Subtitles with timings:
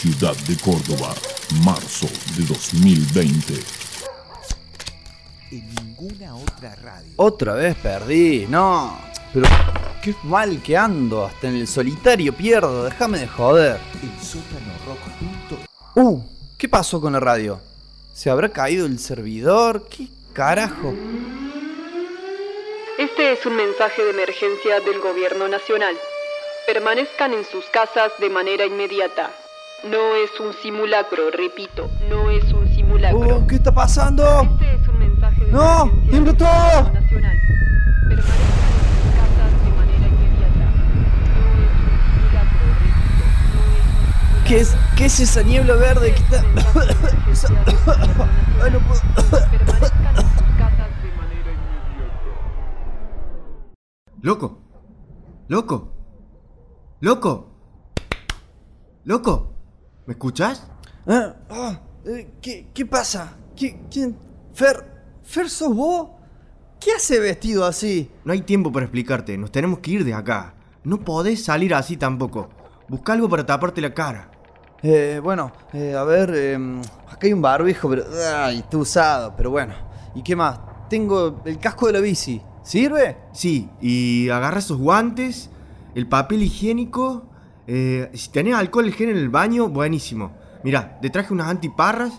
[0.00, 1.14] ciudad de Córdoba,
[1.62, 3.52] marzo de 2020.
[5.50, 7.12] En ninguna otra radio.
[7.16, 8.98] Otra vez perdí, no.
[9.34, 9.46] Pero
[10.02, 13.78] qué mal que ando, hasta en el solitario pierdo, déjame de joder.
[14.02, 15.00] El sótano rock.
[15.96, 16.22] Uh,
[16.56, 17.60] ¿qué pasó con la radio?
[18.14, 19.86] ¿Se habrá caído el servidor?
[19.90, 20.94] ¿Qué carajo?
[22.98, 25.94] Este es un mensaje de emergencia del Gobierno Nacional.
[26.66, 29.30] Permanezcan en sus casas de manera inmediata.
[29.84, 33.38] No es un simulacro, repito, no es un simulacro.
[33.38, 34.42] Uh, ¿qué está pasando?
[34.42, 35.90] Este es un mensaje de ¡No!
[36.10, 36.92] ¡Tiembla todo!
[36.92, 37.36] Nacional.
[44.46, 46.44] ¿Qué es, ¿Qué es esa niebla verde que está.?
[48.62, 49.00] Ay, no puedo.
[49.30, 52.10] Permanezcan en sus casas de manera inmediata.
[54.20, 54.58] ¡Loco!
[55.48, 55.94] ¡Loco!
[57.00, 57.46] ¡Loco!
[59.04, 59.49] ¡Loco!
[60.06, 60.66] ¿Me escuchas?
[61.06, 63.36] Ah, ah, eh, ¿qué, ¿Qué pasa?
[63.56, 64.16] ¿Qué, ¿Quién?
[64.52, 64.84] Fer,
[65.22, 66.10] ¿Fer sos vos?
[66.80, 68.10] ¿Qué hace vestido así?
[68.24, 70.54] No hay tiempo para explicarte, nos tenemos que ir de acá.
[70.82, 72.48] No podés salir así tampoco.
[72.88, 74.30] Busca algo para taparte la cara.
[74.82, 76.58] Eh, bueno, eh, a ver, eh,
[77.06, 78.04] acá hay un barbijo, pero.
[78.34, 79.74] Ay, está usado, pero bueno.
[80.14, 80.58] ¿Y qué más?
[80.88, 82.40] Tengo el casco de la bici.
[82.62, 83.18] ¿Sirve?
[83.32, 85.50] Sí, y agarra esos guantes,
[85.94, 87.26] el papel higiénico.
[87.72, 90.32] Eh, si tenés alcohol gel en el baño, buenísimo.
[90.64, 92.12] Mirá, te traje unas antiparras,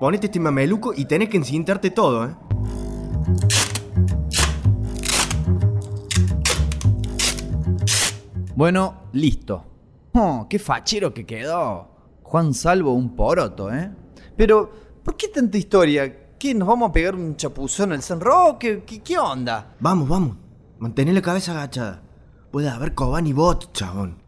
[0.00, 2.34] ponete este mameluco y tenés que encintarte todo, ¿eh?
[8.56, 9.64] Bueno, listo.
[10.14, 11.86] Oh, qué fachero que quedó.
[12.24, 13.92] Juan Salvo un poroto, ¿eh?
[14.36, 14.68] Pero,
[15.04, 16.34] ¿por qué tanta historia?
[16.36, 16.54] ¿Qué?
[16.54, 18.82] ¿Nos vamos a pegar un chapuzón al San Roque?
[18.84, 19.76] ¿Qué, qué onda?
[19.78, 20.36] Vamos, vamos.
[20.80, 22.02] Mantén la cabeza agachada.
[22.50, 24.27] Puede haber Coban y bot, chabón.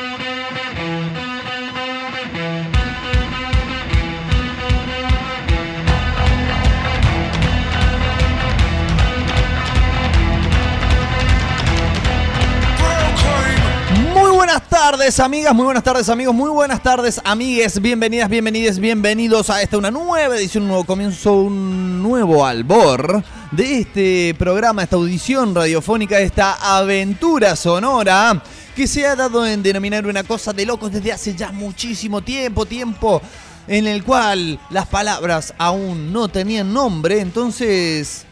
[14.71, 17.81] Tardes, amigas, muy buenas tardes, amigos, muy buenas tardes, amigues.
[17.81, 23.21] Bienvenidas, bienvenidas, bienvenidos a esta una nueva edición, un nuevo comienzo, un nuevo albor
[23.51, 28.41] de este programa, esta audición radiofónica, esta aventura sonora
[28.73, 32.65] que se ha dado en denominar una cosa de locos desde hace ya muchísimo tiempo,
[32.65, 33.21] tiempo
[33.67, 38.25] en el cual las palabras aún no tenían nombre, entonces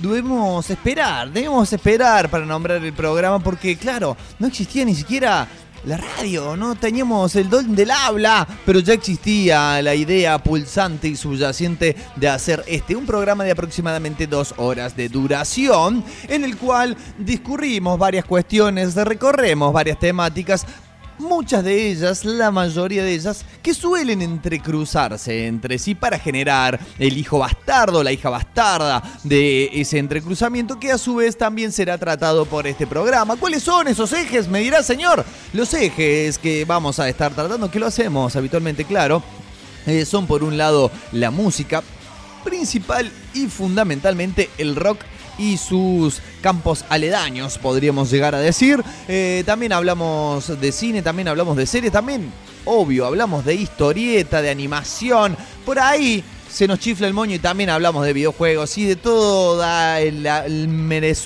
[0.00, 5.46] debemos esperar, debemos esperar para nombrar el programa porque claro, no existía ni siquiera
[5.86, 11.14] la radio, no teníamos el don del habla, pero ya existía la idea pulsante y
[11.14, 16.96] subyacente de hacer este, un programa de aproximadamente dos horas de duración, en el cual
[17.18, 20.66] discurrimos varias cuestiones, recorremos varias temáticas,
[21.18, 27.16] muchas de ellas, la mayoría de ellas, que suelen entrecruzarse entre sí para generar el
[27.16, 32.44] hijo bastardo, la hija bastarda de ese entrecruzamiento que a su vez también será tratado
[32.46, 33.36] por este programa.
[33.36, 34.48] ¿Cuáles son esos ejes?
[34.48, 35.24] Me dirá señor.
[35.52, 39.22] Los ejes que vamos a estar tratando, que lo hacemos habitualmente, claro,
[39.86, 41.82] eh, son por un lado la música
[42.44, 45.00] principal y fundamentalmente el rock
[45.38, 48.82] y sus campos aledaños, podríamos llegar a decir.
[49.08, 52.32] Eh, también hablamos de cine, también hablamos de series, también,
[52.64, 55.36] obvio, hablamos de historieta, de animación.
[55.64, 60.00] Por ahí se nos chifla el moño y también hablamos de videojuegos y de toda
[60.00, 61.16] el, el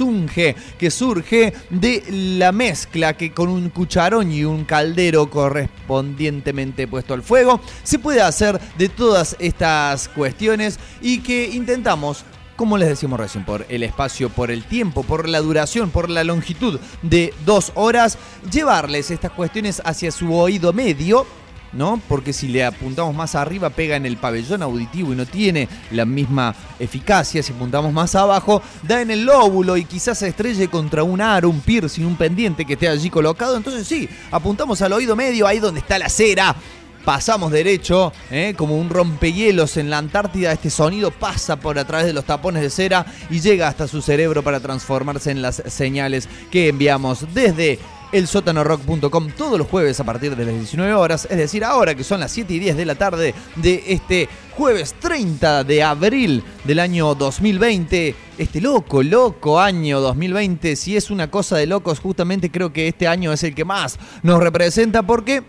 [0.79, 7.23] que surge de la mezcla que con un cucharón y un caldero correspondientemente puesto al
[7.23, 12.25] fuego se puede hacer de todas estas cuestiones y que intentamos
[12.61, 16.25] como les decimos recién, por el espacio, por el tiempo, por la duración, por la
[16.25, 18.19] longitud de dos horas,
[18.53, 21.27] llevarles estas cuestiones hacia su oído medio.
[21.73, 22.03] ¿No?
[22.09, 26.05] Porque si le apuntamos más arriba pega en el pabellón auditivo y no tiene la
[26.05, 27.45] misma eficacia.
[27.45, 31.49] Si apuntamos más abajo, da en el lóbulo y quizás se estrelle contra un aro,
[31.49, 33.57] un piercing, un pendiente que esté allí colocado.
[33.57, 36.57] Entonces sí, apuntamos al oído medio, ahí donde está la cera,
[37.05, 38.55] pasamos derecho, ¿eh?
[38.57, 42.63] como un rompehielos en la Antártida, este sonido pasa por a través de los tapones
[42.63, 47.79] de cera y llega hasta su cerebro para transformarse en las señales que enviamos desde
[48.13, 52.05] el sótanorock.com todos los jueves a partir de las 19 horas, es decir, ahora que
[52.05, 56.81] son las 7 y 10 de la tarde de este jueves 30 de abril del
[56.81, 62.73] año 2020, este loco, loco año 2020, si es una cosa de locos, justamente creo
[62.73, 65.45] que este año es el que más nos representa porque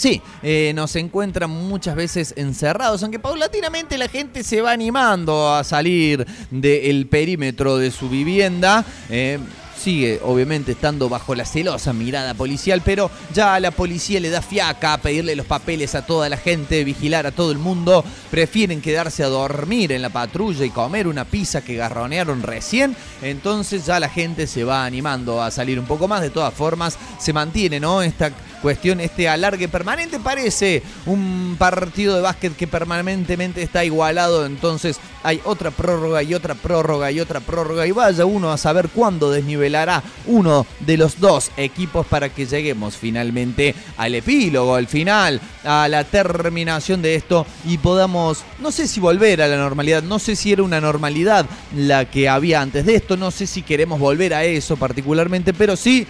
[0.00, 5.62] Sí, eh, nos encuentran muchas veces encerrados, aunque paulatinamente la gente se va animando a
[5.62, 8.82] salir del perímetro de su vivienda.
[9.10, 9.38] Eh,
[9.80, 14.92] sigue obviamente estando bajo la celosa mirada policial, pero ya la policía le da fiaca
[14.92, 19.24] a pedirle los papeles a toda la gente, vigilar a todo el mundo, prefieren quedarse
[19.24, 24.08] a dormir en la patrulla y comer una pizza que garronearon recién, entonces ya la
[24.08, 28.02] gente se va animando a salir un poco más, de todas formas se mantiene, ¿no?
[28.02, 30.20] Esta cuestión, este alargue permanente.
[30.20, 36.54] Parece un partido de básquet que permanentemente está igualado, entonces hay otra prórroga y otra
[36.54, 37.86] prórroga y otra prórroga.
[37.86, 39.30] Y vaya uno a saber cuándo
[39.70, 45.88] desnivelará uno de los dos equipos para que lleguemos finalmente al epílogo, al final, a
[45.88, 50.36] la terminación de esto y podamos, no sé si volver a la normalidad, no sé
[50.36, 51.46] si era una normalidad
[51.76, 55.76] la que había antes de esto, no sé si queremos volver a eso particularmente, pero
[55.76, 56.06] sí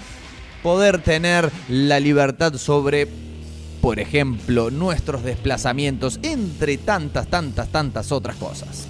[0.63, 3.09] poder tener la libertad sobre,
[3.81, 8.87] por ejemplo, nuestros desplazamientos, entre tantas, tantas, tantas otras cosas.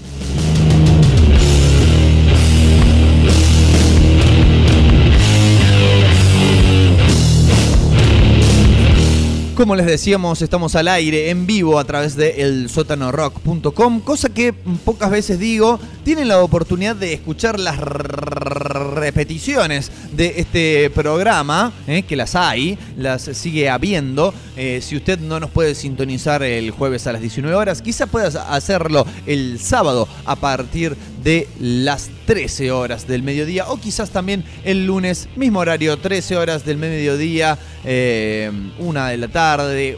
[9.55, 15.11] Como les decíamos, estamos al aire en vivo a través de elsótanorock.com, cosa que pocas
[15.11, 22.37] veces digo, tienen la oportunidad de escuchar las repeticiones de este programa, eh, que las
[22.37, 24.33] hay, las sigue habiendo.
[24.63, 28.27] Eh, si usted no nos puede sintonizar el jueves a las 19 horas, quizá pueda
[28.55, 34.85] hacerlo el sábado a partir de las 13 horas del mediodía o quizás también el
[34.85, 39.97] lunes, mismo horario, 13 horas del mediodía, eh, una de la tarde,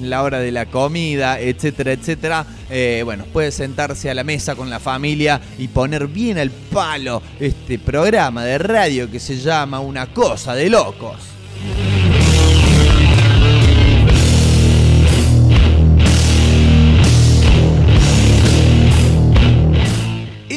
[0.00, 4.70] la hora de la comida, etcétera, etcétera, eh, bueno, puede sentarse a la mesa con
[4.70, 10.06] la familia y poner bien al palo este programa de radio que se llama Una
[10.06, 11.18] cosa de locos.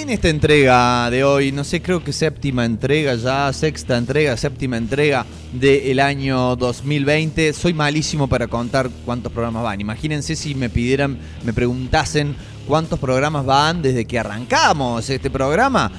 [0.07, 4.77] En esta entrega de hoy, no sé, creo que séptima entrega ya, sexta entrega, séptima
[4.77, 7.51] entrega del año 2020.
[7.51, 9.81] Soy malísimo para contar cuántos programas van.
[9.81, 15.91] Imagínense si me pidieran, me preguntasen cuántos programas van desde que arrancamos este programa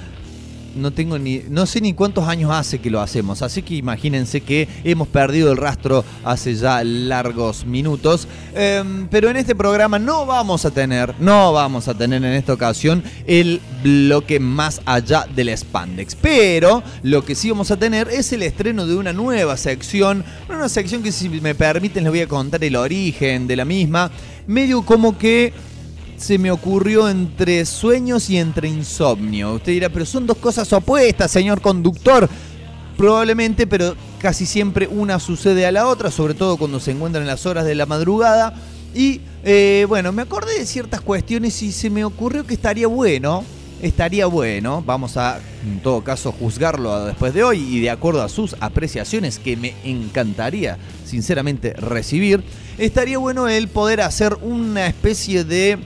[0.76, 4.40] no tengo ni, no sé ni cuántos años hace que lo hacemos, así que imagínense
[4.40, 8.28] que hemos perdido el rastro hace ya largos minutos.
[8.54, 12.52] Em, pero en este programa no vamos a tener, no vamos a tener en esta
[12.52, 16.14] ocasión el bloque más allá del spandex.
[16.14, 20.68] Pero lo que sí vamos a tener es el estreno de una nueva sección, una
[20.68, 24.10] sección que si me permiten les voy a contar el origen de la misma,
[24.46, 25.52] medio como que
[26.18, 29.54] se me ocurrió entre sueños y entre insomnio.
[29.54, 32.28] Usted dirá, pero son dos cosas opuestas, señor conductor.
[32.96, 37.28] Probablemente, pero casi siempre una sucede a la otra, sobre todo cuando se encuentran en
[37.28, 38.54] las horas de la madrugada.
[38.92, 43.44] Y eh, bueno, me acordé de ciertas cuestiones y se me ocurrió que estaría bueno,
[43.80, 48.28] estaría bueno, vamos a en todo caso juzgarlo después de hoy y de acuerdo a
[48.28, 52.42] sus apreciaciones que me encantaría sinceramente recibir,
[52.78, 55.78] estaría bueno el poder hacer una especie de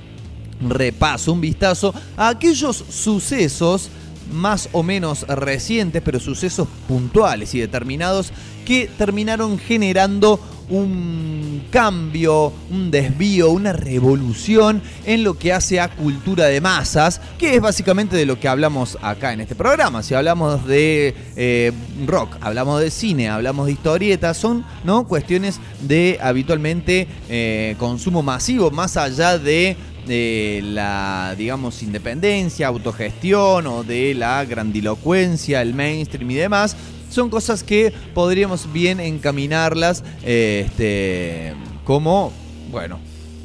[0.70, 3.90] repaso, un vistazo a aquellos sucesos
[4.32, 8.32] más o menos recientes, pero sucesos puntuales y determinados
[8.64, 16.46] que terminaron generando un cambio, un desvío, una revolución en lo que hace a cultura
[16.46, 20.02] de masas, que es básicamente de lo que hablamos acá en este programa.
[20.02, 21.72] Si hablamos de eh,
[22.06, 25.06] rock, hablamos de cine, hablamos de historietas, son ¿no?
[25.06, 33.84] cuestiones de habitualmente eh, consumo masivo, más allá de de la, digamos, independencia, autogestión o
[33.84, 36.76] de la grandilocuencia, el mainstream y demás,
[37.10, 41.54] son cosas que podríamos bien encaminarlas este,
[41.84, 42.32] como,
[42.70, 42.98] bueno,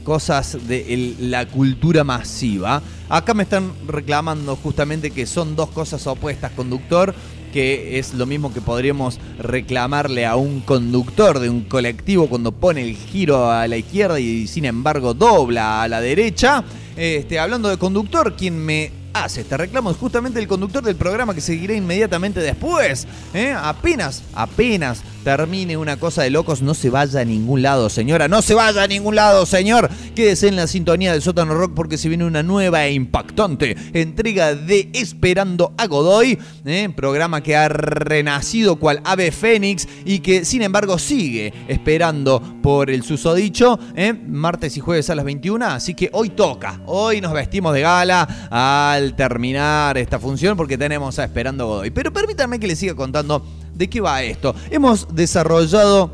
[0.04, 2.82] cosas de la cultura masiva.
[3.10, 7.14] Acá me están reclamando justamente que son dos cosas opuestas, conductor
[7.58, 12.84] que es lo mismo que podríamos reclamarle a un conductor de un colectivo cuando pone
[12.84, 16.64] el giro a la izquierda y sin embargo dobla a la derecha.
[16.96, 21.34] Este, hablando de conductor, quien me hace este reclamo es justamente el conductor del programa
[21.34, 23.08] que seguirá inmediatamente después.
[23.34, 23.56] ¿eh?
[23.58, 28.28] Apenas, apenas termine una cosa de locos, no se vaya a ningún lado, señora.
[28.28, 29.90] No se vaya a ningún lado, señor.
[30.16, 34.56] Quédese en la sintonía del sótano rock porque se viene una nueva e impactante entrega
[34.56, 36.90] de Esperando a Godoy, ¿eh?
[36.96, 43.04] programa que ha renacido cual ave fénix y que sin embargo sigue esperando por el
[43.04, 44.14] susodicho, ¿eh?
[44.14, 45.66] martes y jueves a las 21.
[45.66, 51.20] Así que hoy toca, hoy nos vestimos de gala al terminar esta función porque tenemos
[51.20, 51.92] a Esperando a Godoy.
[51.92, 53.44] Pero permítanme que les siga contando
[53.78, 54.56] ¿De qué va esto?
[54.72, 56.10] Hemos desarrollado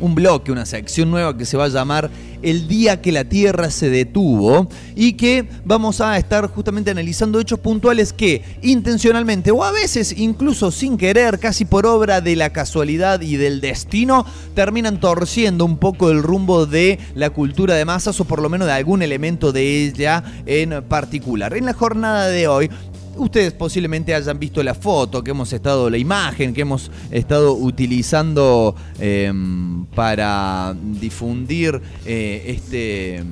[0.00, 2.10] un bloque, una sección nueva que se va a llamar
[2.42, 7.60] El día que la Tierra se detuvo y que vamos a estar justamente analizando hechos
[7.60, 13.20] puntuales que intencionalmente o a veces incluso sin querer, casi por obra de la casualidad
[13.20, 14.26] y del destino,
[14.56, 18.66] terminan torciendo un poco el rumbo de la cultura de masas o por lo menos
[18.66, 21.56] de algún elemento de ella en particular.
[21.56, 22.70] En la jornada de hoy
[23.18, 28.74] Ustedes posiblemente hayan visto la foto que hemos estado, la imagen que hemos estado utilizando
[28.98, 33.24] em, para difundir eh, este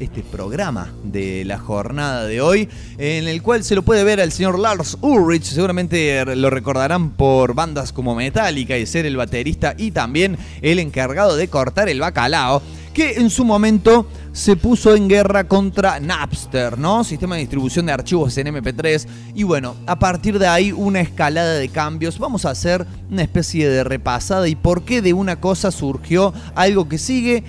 [0.00, 2.68] este programa de la jornada de hoy,
[2.98, 7.54] en el cual se lo puede ver al señor Lars Ulrich, seguramente lo recordarán por
[7.54, 12.62] bandas como Metallica y ser el baterista y también el encargado de cortar el bacalao,
[12.98, 17.04] que en su momento se puso en guerra contra Napster, ¿no?
[17.04, 19.06] Sistema de distribución de archivos en MP3.
[19.36, 22.18] Y bueno, a partir de ahí una escalada de cambios.
[22.18, 26.88] Vamos a hacer una especie de repasada y por qué de una cosa surgió algo
[26.88, 27.44] que sigue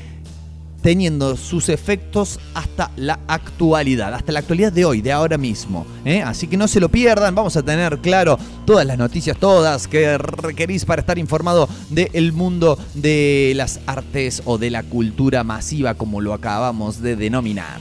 [0.82, 5.86] teniendo sus efectos hasta la actualidad, hasta la actualidad de hoy, de ahora mismo.
[6.06, 6.22] ¿eh?
[6.22, 10.18] Así que no se lo pierdan, vamos a tener claro todas las noticias, todas que
[10.18, 16.22] requerís para estar informado del mundo de las artes o de la cultura masiva, como
[16.22, 17.80] lo acabamos de denominar.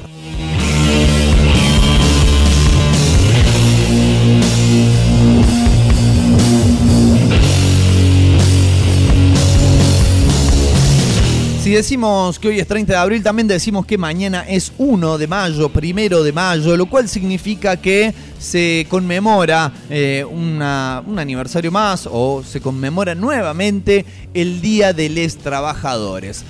[11.68, 15.26] Si decimos que hoy es 30 de abril, también decimos que mañana es 1 de
[15.26, 22.42] mayo, primero de mayo, lo cual significa que se conmemora eh, un aniversario más o
[22.42, 26.42] se conmemora nuevamente el Día de los Trabajadores.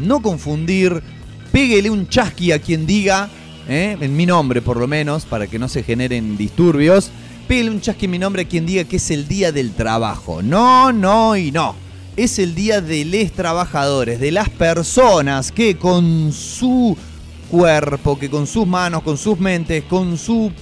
[0.00, 1.02] no confundir,
[1.52, 3.28] péguele un chasqui a quien diga,
[3.68, 3.98] ¿eh?
[4.00, 7.10] en mi nombre por lo menos, para que no se generen disturbios,
[7.46, 10.40] péguele un chasqui en mi nombre a quien diga que es el día del trabajo.
[10.40, 11.83] No, no y no.
[12.16, 16.96] Es el día de los trabajadores, de las personas que con su
[17.50, 20.52] cuerpo, que con sus manos, con sus mentes, con su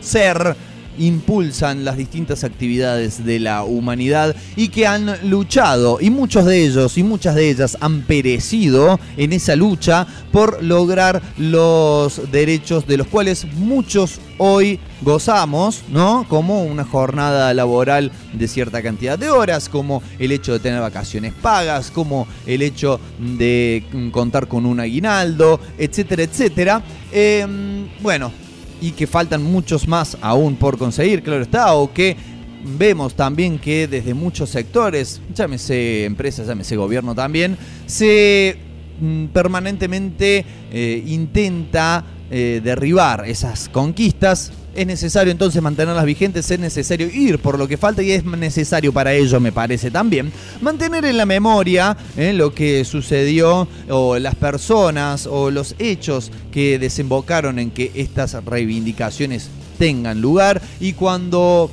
[0.00, 0.56] ser,
[0.98, 6.98] impulsan las distintas actividades de la humanidad y que han luchado, y muchos de ellos
[6.98, 13.06] y muchas de ellas han perecido en esa lucha por lograr los derechos de los
[13.06, 16.26] cuales muchos hoy gozamos, ¿no?
[16.28, 21.32] Como una jornada laboral de cierta cantidad de horas, como el hecho de tener vacaciones
[21.32, 26.82] pagas, como el hecho de contar con un aguinaldo, etcétera, etcétera.
[27.12, 28.32] Em, bueno,
[28.80, 32.16] y que faltan muchos más aún por conseguir, claro está, o que
[32.64, 37.56] vemos también que desde muchos sectores, llámese empresas, llámese gobierno también,
[37.86, 38.56] se
[39.00, 44.52] mm, permanentemente eh, intenta eh, derribar esas conquistas.
[44.74, 48.90] Es necesario entonces mantenerlas vigentes, es necesario ir por lo que falta y es necesario
[48.90, 54.34] para ello, me parece también, mantener en la memoria eh, lo que sucedió o las
[54.34, 60.62] personas o los hechos que desembocaron en que estas reivindicaciones tengan lugar.
[60.80, 61.70] Y cuando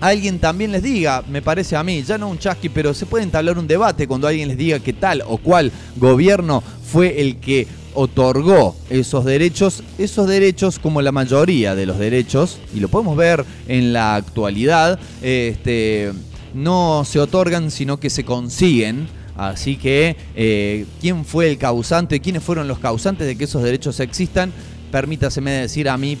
[0.00, 3.22] alguien también les diga, me parece a mí, ya no un chasqui, pero se puede
[3.22, 7.68] entablar un debate cuando alguien les diga que tal o cual gobierno fue el que
[7.94, 13.44] otorgó esos derechos, esos derechos como la mayoría de los derechos, y lo podemos ver
[13.68, 16.12] en la actualidad, este,
[16.54, 19.08] no se otorgan sino que se consiguen.
[19.36, 22.20] Así que, eh, ¿quién fue el causante?
[22.20, 24.52] ¿Quiénes fueron los causantes de que esos derechos existan?
[24.92, 26.16] Permítaseme decir a mí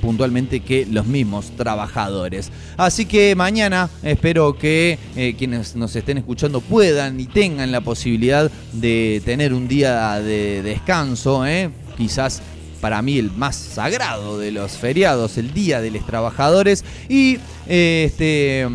[0.00, 2.50] puntualmente que los mismos trabajadores.
[2.76, 8.50] Así que mañana espero que eh, quienes nos estén escuchando puedan y tengan la posibilidad
[8.72, 11.70] de tener un día de descanso, ¿eh?
[11.96, 12.42] quizás
[12.80, 16.84] para mí el más sagrado de los feriados, el Día de los Trabajadores.
[17.08, 18.66] Y este,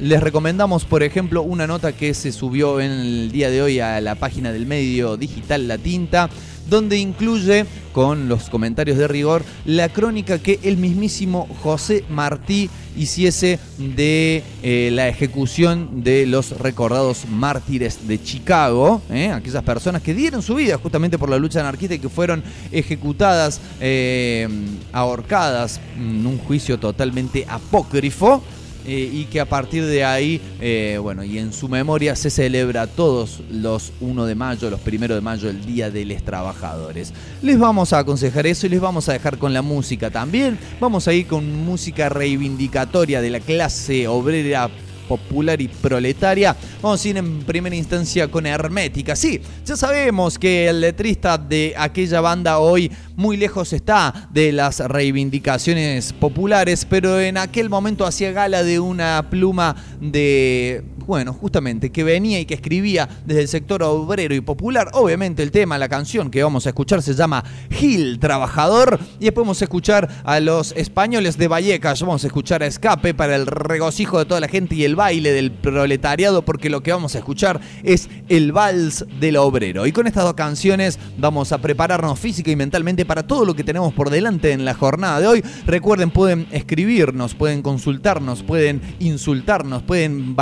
[0.00, 4.00] les recomendamos, por ejemplo, una nota que se subió en el día de hoy a
[4.00, 6.30] la página del medio digital La Tinta
[6.68, 13.58] donde incluye, con los comentarios de rigor, la crónica que el mismísimo José Martí hiciese
[13.78, 19.30] de eh, la ejecución de los recordados mártires de Chicago, ¿eh?
[19.30, 23.60] aquellas personas que dieron su vida justamente por la lucha anarquista y que fueron ejecutadas,
[23.80, 24.48] eh,
[24.92, 28.42] ahorcadas en un juicio totalmente apócrifo.
[28.90, 32.86] Eh, y que a partir de ahí, eh, bueno, y en su memoria se celebra
[32.86, 37.12] todos los 1 de mayo, los 1 de mayo, el Día de los Trabajadores.
[37.42, 40.58] Les vamos a aconsejar eso y les vamos a dejar con la música también.
[40.80, 44.70] Vamos a ir con música reivindicatoria de la clase obrera
[45.08, 46.54] popular y proletaria.
[46.82, 49.16] Vamos a ir en primera instancia con Hermética.
[49.16, 54.78] Sí, ya sabemos que el letrista de aquella banda hoy muy lejos está de las
[54.78, 62.04] reivindicaciones populares, pero en aquel momento hacía gala de una pluma de, bueno, justamente, que
[62.04, 64.90] venía y que escribía desde el sector obrero y popular.
[64.92, 69.46] Obviamente el tema, la canción que vamos a escuchar se llama Gil Trabajador y después
[69.46, 73.46] vamos a escuchar a los españoles de Vallecas, vamos a escuchar a Escape para el
[73.46, 77.20] regocijo de toda la gente y el baile del proletariado porque lo que vamos a
[77.20, 79.86] escuchar es el vals del obrero.
[79.86, 83.64] Y con estas dos canciones vamos a prepararnos física y mentalmente para todo lo que
[83.64, 85.44] tenemos por delante en la jornada de hoy.
[85.64, 90.36] Recuerden, pueden escribirnos, pueden consultarnos, pueden insultarnos, pueden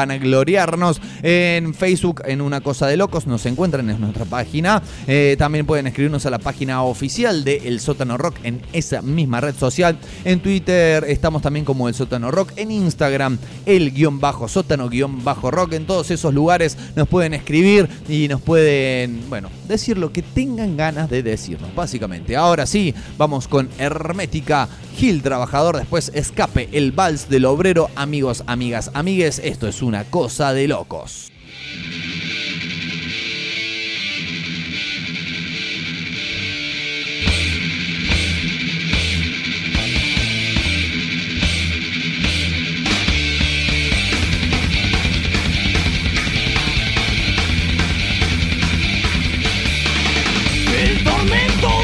[1.22, 4.82] en Facebook en Una Cosa de Locos, nos encuentran en nuestra página.
[5.06, 9.40] Eh, también pueden escribirnos a la página oficial de El Sótano Rock en esa misma
[9.40, 9.98] red social.
[10.24, 15.24] En Twitter estamos también como El Sótano Rock, en Instagram el guion bajo sótano guion
[15.24, 15.74] bajo rock.
[15.74, 20.76] En todos esos lugares nos pueden escribir y nos pueden, bueno, decir lo que tengan
[20.76, 22.36] ganas de decirnos, básicamente.
[22.36, 28.90] Ahora sí, vamos con Hermética, Gil Trabajador, después Escape, el vals del obrero, amigos, amigas,
[28.94, 29.40] amigues.
[29.44, 31.32] Esto es una cosa de locos.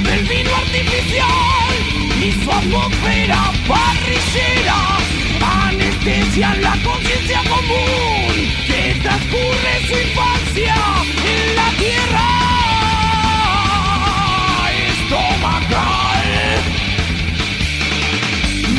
[0.02, 1.74] Del vino artificial
[2.22, 5.01] y su atmósfera parrillera
[6.04, 10.74] la conciencia común que transcurre su infancia
[11.24, 12.28] en la tierra
[14.98, 16.24] estomacal.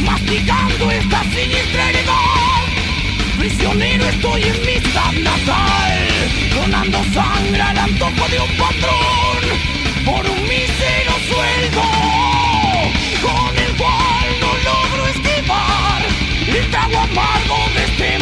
[0.04, 2.64] Masticando esta siniestra heredad,
[3.40, 6.10] prisionero estoy en mi natal.
[6.56, 9.40] donando sangre al antojo de un patrón
[10.04, 12.13] por un mísero sueldo,
[16.88, 18.13] trago amargo de este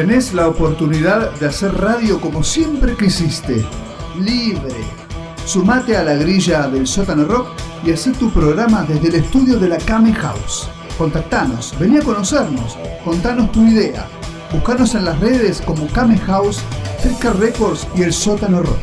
[0.00, 3.62] Tenés la oportunidad de hacer radio como siempre quisiste,
[4.18, 4.74] libre.
[5.44, 7.48] Sumate a la grilla del sótano rock
[7.84, 10.70] y haz tu programa desde el estudio de la Kame House.
[10.96, 14.06] Contactanos, vení a conocernos, contanos tu idea.
[14.50, 16.62] Buscanos en las redes como Kame House,
[17.00, 18.80] Cerca Records y el sótano rock.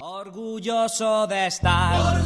[0.00, 2.19] Orgulloso de estar.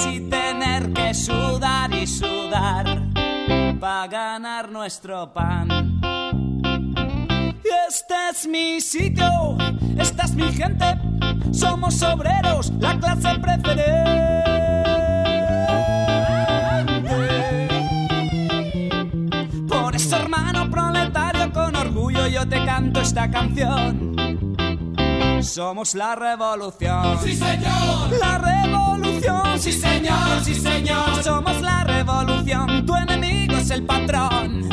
[0.00, 3.02] Y tener que sudar y sudar
[3.78, 6.00] para ganar nuestro pan.
[7.88, 9.58] Este es mi sitio,
[9.98, 10.98] esta es mi gente,
[11.52, 14.42] somos obreros, la clase preferente.
[19.68, 24.16] Por eso, hermano proletario, con orgullo yo te canto esta canción.
[25.42, 27.18] Somos la revolución.
[27.22, 28.10] Sí, señor.
[28.18, 29.11] La revolución.
[29.62, 31.22] Sí, señor, sí, señor.
[31.22, 32.84] Somos la revolución.
[32.84, 34.68] Tu enemigo es el patrón.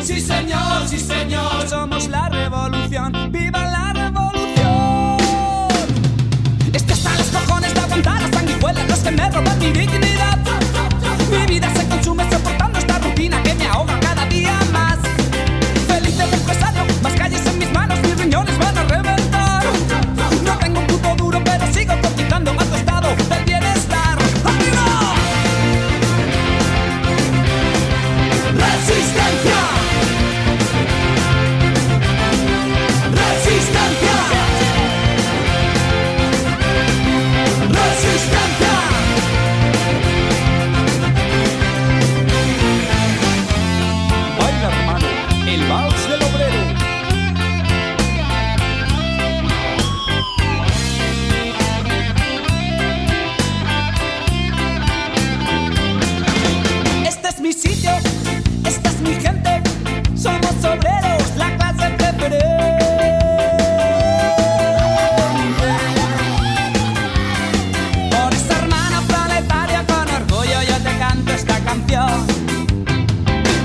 [0.00, 1.68] Sí, señor, sí, señor.
[1.68, 3.12] Somos la revolución.
[3.32, 5.16] ¡Viva la revolución!
[6.72, 10.38] Estoy hasta los cojones de aguantar las sanguijuelas, los que me roban mi dignidad.
[11.28, 12.77] Mi vida se consume soportando
[57.48, 57.90] mi sitio,
[58.66, 59.62] esta es mi gente,
[60.14, 63.18] somos obreros, la clase preferente.
[68.10, 72.26] Por esa hermana planetaria con orgullo yo te canto esta canción.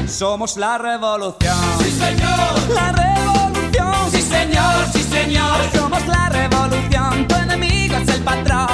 [0.07, 1.57] Somos la revolución.
[1.79, 2.53] Sí, señor.
[2.73, 4.11] La revolución.
[4.11, 5.57] Sí, señor, sí, señor.
[5.75, 7.27] Somos la revolución.
[7.27, 8.72] Tu enemigo es el patrón.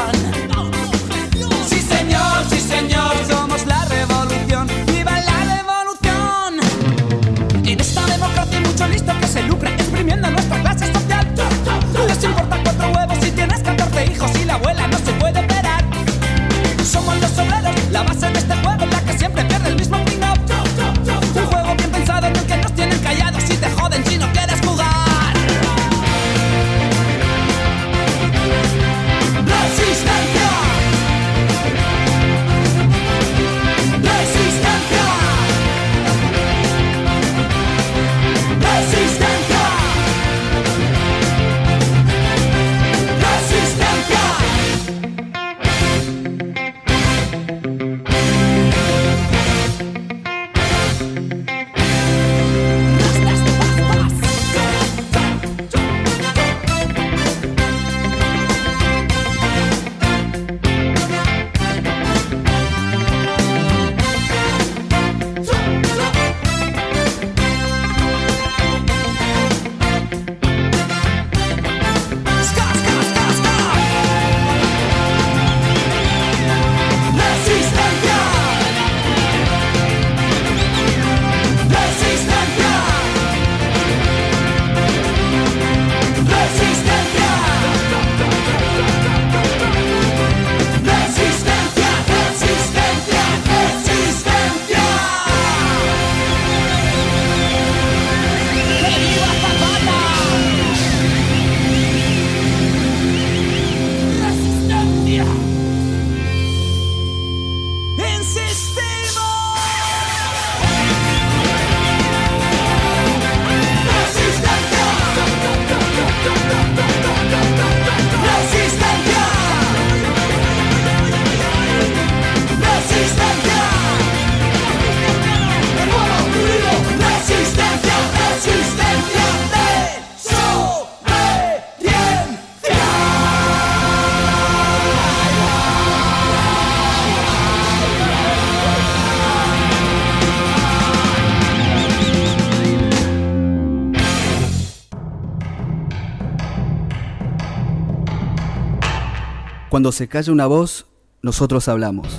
[149.80, 150.88] Cuando se calla una voz,
[151.22, 152.10] nosotros hablamos.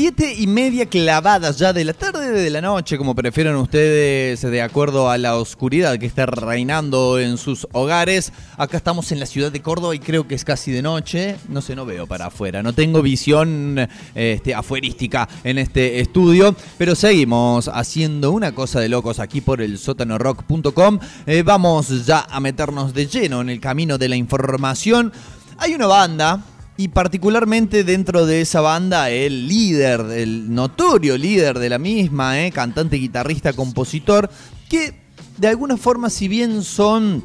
[0.00, 4.62] Siete y media clavadas ya de la tarde de la noche, como prefieran ustedes, de
[4.62, 8.32] acuerdo a la oscuridad que está reinando en sus hogares.
[8.56, 11.36] Acá estamos en la ciudad de Córdoba y creo que es casi de noche.
[11.50, 13.76] No sé, no veo para afuera, no tengo visión
[14.14, 19.76] este, afuerística en este estudio, pero seguimos haciendo una cosa de locos aquí por el
[19.76, 20.98] sótanorock.com.
[21.26, 25.12] Eh, vamos ya a meternos de lleno en el camino de la información.
[25.58, 26.42] Hay una banda
[26.80, 32.50] y particularmente dentro de esa banda, el líder, el notorio líder de la misma, eh,
[32.52, 34.30] cantante, guitarrista, compositor,
[34.66, 34.94] que
[35.36, 37.22] de alguna forma, si bien son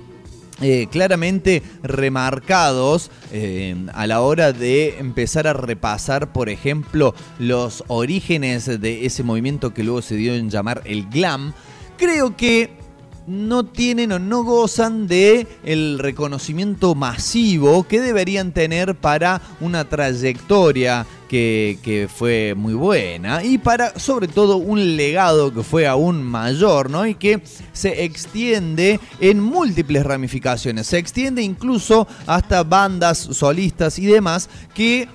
[0.60, 8.66] eh, claramente remarcados eh, a la hora de empezar a repasar, por ejemplo, los orígenes
[8.66, 11.54] de ese movimiento que luego se dio en llamar el glam,
[11.98, 12.85] creo que
[13.28, 21.06] no tienen o no gozan de el reconocimiento masivo que deberían tener para una trayectoria
[21.28, 26.90] que, que fue muy buena y para sobre todo un legado que fue aún mayor,
[26.90, 27.06] ¿no?
[27.06, 27.42] Y que
[27.74, 35.08] se extiende en múltiples ramificaciones, se extiende incluso hasta bandas solistas y demás que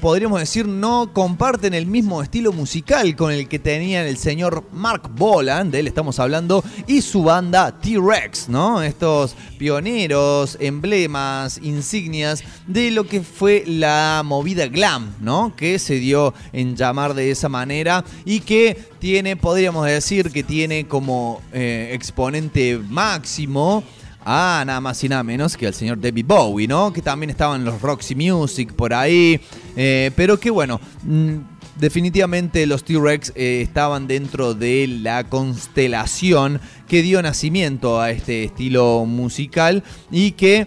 [0.00, 5.10] podríamos decir, no comparten el mismo estilo musical con el que tenían el señor Mark
[5.14, 8.82] Boland, de él estamos hablando, y su banda T-Rex, ¿no?
[8.82, 15.54] Estos pioneros, emblemas, insignias de lo que fue la movida glam, ¿no?
[15.56, 20.86] Que se dio en llamar de esa manera y que tiene, podríamos decir, que tiene
[20.86, 23.82] como eh, exponente máximo
[24.24, 26.92] Ah, nada más y nada menos que al señor David Bowie, ¿no?
[26.92, 29.40] Que también estaba en los Roxy Music por ahí.
[29.76, 31.36] eh, pero que bueno, mm,
[31.76, 39.04] definitivamente los T-Rex eh, estaban dentro de la constelación que dio nacimiento a este estilo
[39.06, 40.66] musical y que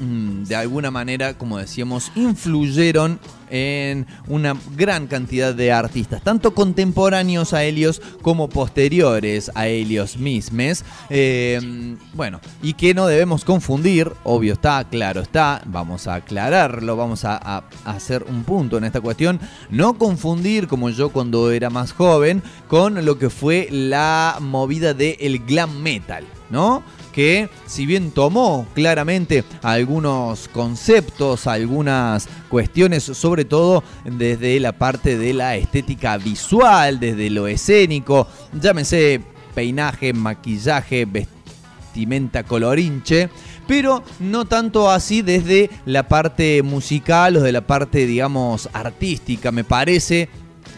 [0.00, 7.52] mm, de alguna manera, como decíamos, influyeron en una gran cantidad de artistas, tanto contemporáneos
[7.52, 10.84] a Helios como posteriores a Helios mismes.
[11.10, 17.24] Eh, bueno, y que no debemos confundir, obvio está, claro está, vamos a aclararlo, vamos
[17.24, 22.42] a, hacer un punto en esta cuestión, no confundir como yo cuando era más joven
[22.68, 26.82] con lo que fue la movida del glam metal, ¿no?
[27.18, 35.34] Que si bien tomó claramente algunos conceptos, algunas cuestiones, sobre todo desde la parte de
[35.34, 39.20] la estética visual, desde lo escénico, llámese
[39.52, 43.30] peinaje, maquillaje, vestimenta colorinche,
[43.66, 49.64] pero no tanto así desde la parte musical o de la parte, digamos, artística, me
[49.64, 50.28] parece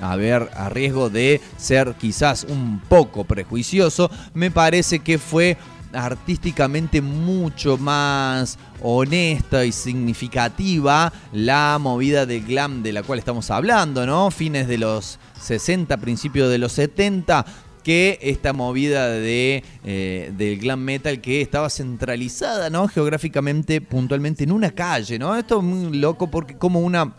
[0.01, 5.59] a ver, a riesgo de ser quizás un poco prejuicioso, me parece que fue
[5.93, 14.07] artísticamente mucho más honesta y significativa la movida del glam de la cual estamos hablando,
[14.07, 14.31] ¿no?
[14.31, 17.45] Fines de los 60, principios de los 70
[17.83, 22.89] que esta movida de, eh, del glam metal que estaba centralizada, ¿no?
[22.89, 25.35] Geográficamente, puntualmente en una calle, ¿no?
[25.37, 27.15] Esto es muy loco porque como una,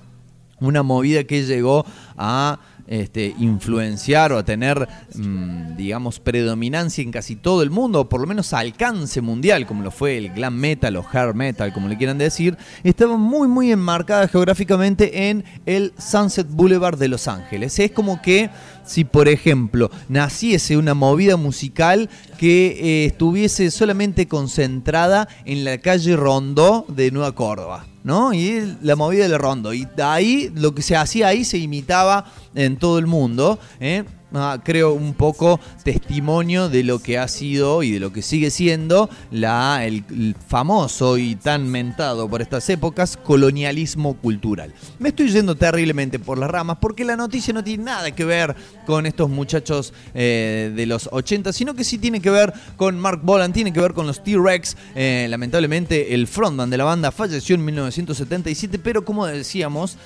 [0.59, 2.59] una movida que llegó a
[2.91, 8.19] este, influenciar o a tener, mm, digamos, predominancia en casi todo el mundo, o por
[8.19, 11.97] lo menos alcance mundial, como lo fue el glam metal o hair metal, como le
[11.97, 17.79] quieran decir, estaba muy, muy enmarcada geográficamente en el Sunset Boulevard de Los Ángeles.
[17.79, 18.49] Es como que
[18.91, 26.17] si, por ejemplo, naciese una movida musical que eh, estuviese solamente concentrada en la calle
[26.17, 27.85] Rondó de Nueva Córdoba.
[28.03, 28.33] ¿no?
[28.33, 29.73] Y la movida del rondo.
[29.73, 33.59] Y ahí, lo que se hacía ahí se imitaba en todo el mundo.
[33.79, 34.03] ¿eh?
[34.33, 38.49] Ah, creo un poco testimonio de lo que ha sido y de lo que sigue
[38.49, 44.73] siendo la, el, famoso y tan mentado por estas épocas colonialismo cultural.
[44.99, 48.55] Me estoy yendo terriblemente por las ramas porque la noticia no tiene nada que ver
[48.85, 53.19] con estos muchachos eh, de los 80, sino que sí tiene que ver con Mark
[53.23, 54.77] Bolan, tiene que ver con los T-Rex.
[54.95, 59.97] Eh, lamentablemente el frontman de la banda falleció en 1977, pero como decíamos,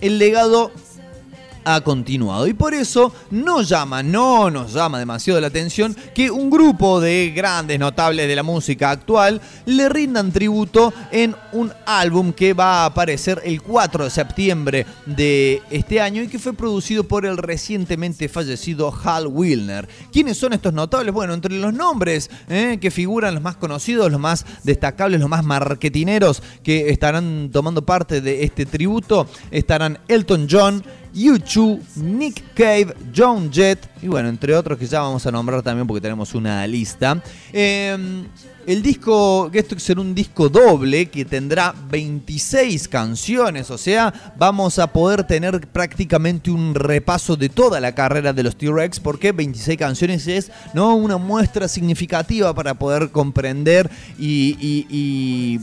[0.00, 0.72] el legado
[1.64, 2.46] ha continuado.
[2.46, 7.32] Y por eso no llama, no nos llama demasiado la atención que un grupo de
[7.34, 12.86] grandes notables de la música actual le rindan tributo en un álbum que va a
[12.86, 18.28] aparecer el 4 de septiembre de este año y que fue producido por el recientemente
[18.28, 19.88] fallecido Hal Wilner.
[20.12, 21.12] ¿Quiénes son estos notables?
[21.12, 25.44] Bueno, entre los nombres eh, que figuran los más conocidos, los más destacables, los más
[25.44, 30.82] marketineros que estarán tomando parte de este tributo estarán Elton John,
[31.14, 35.86] U2, Nick Cave, John Jett y bueno, entre otros que ya vamos a nombrar también
[35.86, 37.22] porque tenemos una lista.
[37.52, 38.24] Eh,
[38.66, 44.78] el disco, que esto será un disco doble que tendrá 26 canciones, o sea, vamos
[44.78, 49.78] a poder tener prácticamente un repaso de toda la carrera de los T-Rex porque 26
[49.78, 50.94] canciones es ¿no?
[50.94, 55.60] una muestra significativa para poder comprender y, y- y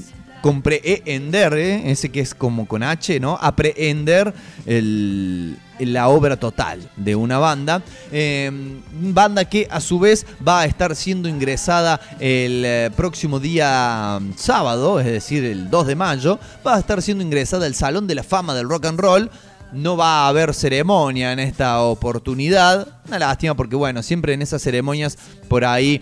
[0.48, 1.92] comprehender, ¿eh?
[1.92, 3.38] ese que es como con H, ¿no?
[3.42, 4.34] Aprehender
[4.66, 7.82] el- la obra total de una banda.
[8.14, 8.50] Eh,
[8.94, 14.32] banda que a su vez va a estar siendo ingresada el eh, próximo día mm,
[14.38, 18.16] sábado, es decir, el 2 de mayo, va a estar siendo ingresada al Salón de
[18.16, 19.30] la Fama del Rock and Roll.
[19.74, 22.88] No va a haber ceremonia en esta oportunidad.
[23.06, 25.18] Una lástima porque, bueno, siempre en esas ceremonias
[25.50, 26.02] por ahí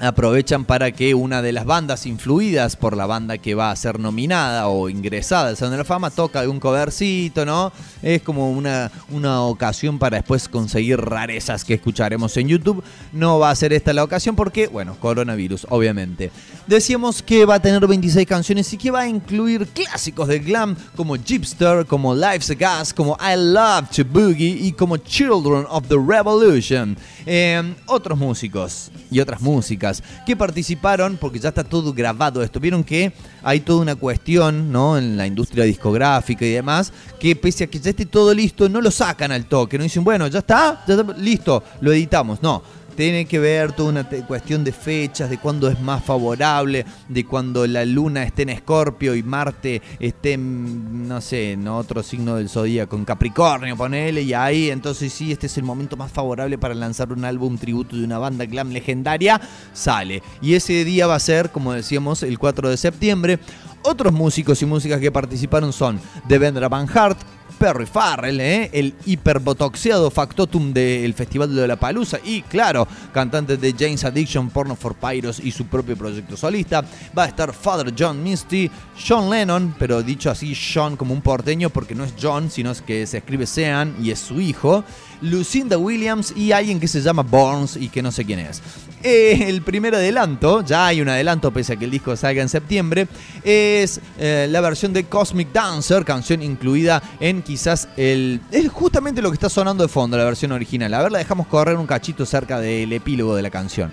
[0.00, 3.98] aprovechan para que una de las bandas influidas por la banda que va a ser
[3.98, 7.72] nominada o ingresada al Salón de la Fama toca un covercito, ¿no?
[8.02, 12.82] Es como una, una ocasión para después conseguir rarezas que escucharemos en YouTube.
[13.12, 16.30] No va a ser esta la ocasión porque, bueno, coronavirus, obviamente.
[16.66, 20.76] Decíamos que va a tener 26 canciones y que va a incluir clásicos del glam
[20.96, 25.88] como Gypster, como Life's a Gas, como I Love to Boogie y como Children of
[25.88, 26.96] the Revolution.
[27.26, 29.87] Eh, otros músicos y otras músicas
[30.26, 32.60] que participaron, porque ya está todo grabado esto.
[32.60, 34.98] Vieron que hay toda una cuestión ¿no?
[34.98, 38.80] en la industria discográfica y demás, que pese a que ya esté todo listo, no
[38.80, 39.78] lo sacan al toque.
[39.78, 42.42] No dicen, bueno, ya está, ya está listo, lo editamos.
[42.42, 42.62] No.
[42.98, 47.64] Tiene que ver toda una cuestión de fechas, de cuándo es más favorable, de cuando
[47.64, 52.48] la luna esté en Escorpio y Marte esté, en, no sé, en otro signo del
[52.48, 56.74] zodíaco, en Capricornio, ponele, y ahí entonces sí, este es el momento más favorable para
[56.74, 59.40] lanzar un álbum tributo de una banda glam legendaria,
[59.72, 60.20] sale.
[60.42, 63.38] Y ese día va a ser, como decíamos, el 4 de septiembre.
[63.82, 67.20] Otros músicos y músicas que participaron son Devendra Van Hart,
[67.58, 68.70] Perry Farrell, ¿eh?
[68.72, 74.76] el hiperbotoxeado factotum del Festival de la Palusa y, claro, cantante de James Addiction, Porno
[74.76, 76.84] for Pyros y su propio proyecto solista.
[77.16, 78.70] Va a estar Father John Misty,
[79.06, 82.80] John Lennon, pero dicho así, John como un porteño porque no es John, sino es
[82.80, 84.84] que se escribe Sean y es su hijo.
[85.20, 88.62] Lucinda Williams y alguien que se llama Burns y que no sé quién es.
[89.02, 92.48] Eh, el primer adelanto, ya hay un adelanto pese a que el disco salga en
[92.48, 93.06] septiembre,
[93.44, 98.40] es eh, la versión de Cosmic Dancer, canción incluida en quizás el...
[98.50, 100.92] Es justamente lo que está sonando de fondo, la versión original.
[100.94, 103.92] A ver, la dejamos correr un cachito cerca del epílogo de la canción.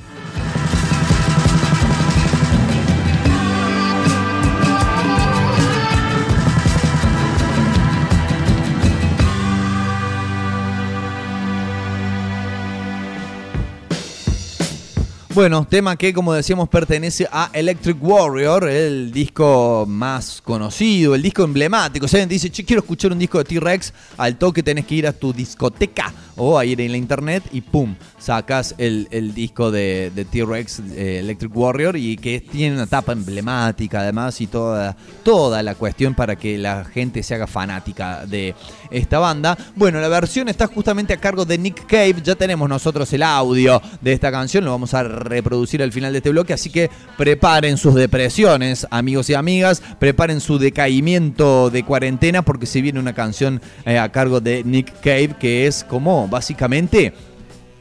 [15.36, 21.44] Bueno, tema que como decíamos pertenece a Electric Warrior, el disco más conocido, el disco
[21.44, 22.06] emblemático.
[22.06, 25.06] Alguien te dice, che, quiero escuchar un disco de T-Rex, al toque tenés que ir
[25.06, 29.72] a tu discoteca o a ir en la internet y pum, sacas el, el disco
[29.72, 35.62] de, de T-Rex Electric Warrior y que tiene una tapa emblemática además y toda, toda
[35.64, 38.56] la cuestión para que la gente se haga fanática de
[38.90, 39.58] esta banda.
[39.76, 43.82] Bueno, la versión está justamente a cargo de Nick Cave, ya tenemos nosotros el audio
[44.00, 47.78] de esta canción, lo vamos a reproducir al final de este bloque, así que preparen
[47.78, 53.61] sus depresiones, amigos y amigas, preparen su decaimiento de cuarentena porque se viene una canción
[53.86, 57.13] eh, a cargo de Nick Cave que es como básicamente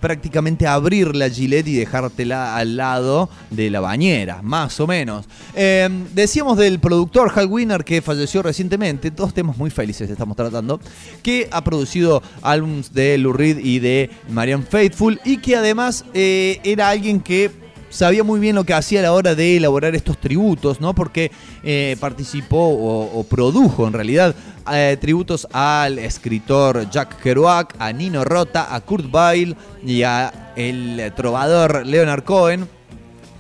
[0.05, 5.25] prácticamente abrir la gilet y dejártela al lado de la bañera, más o menos.
[5.55, 10.79] Eh, decíamos del productor Hal Winner que falleció recientemente, dos temas muy felices estamos tratando,
[11.23, 16.61] que ha producido álbums de Lou Reed y de Marianne Faithfull y que además eh,
[16.65, 17.64] era alguien que
[17.95, 20.95] sabía muy bien lo que hacía a la hora de elaborar estos tributos, ¿no?
[20.95, 21.31] Porque
[21.63, 24.35] eh, participó o, produjo en realidad
[24.73, 31.13] eh, tributos al escritor Jack Kerouac, a Nino Rota, a Kurt Weill y a el
[31.17, 32.69] trovador Leonard Cohen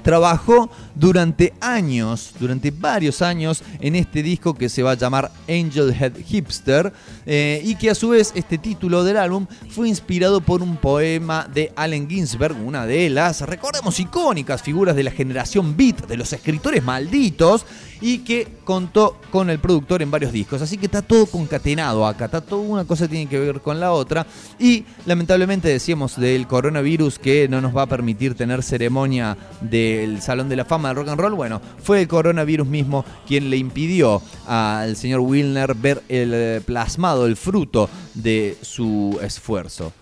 [0.02, 5.94] trabajó durante años, durante varios años, en este disco que se va a llamar Angel
[5.98, 6.92] Head Hipster
[7.26, 11.48] eh, y que a su vez este título del álbum fue inspirado por un poema
[11.52, 16.32] de Allen Ginsberg, una de las, recordemos, icónicas figuras de la generación beat, de los
[16.32, 17.66] escritores malditos,
[18.00, 20.60] y que contó con el productor en varios discos.
[20.60, 23.92] Así que está todo concatenado acá, está todo una cosa tiene que ver con la
[23.92, 24.26] otra.
[24.58, 30.50] Y lamentablemente decíamos del coronavirus que no nos va a permitir tener ceremonia del Salón
[30.50, 31.34] de la Fama del Rock and Roll.
[31.34, 37.26] Bueno, fue el coronavirus mismo quien le impidió al señor Wilner ver el eh, plasmado,
[37.26, 39.92] el fruto de su esfuerzo.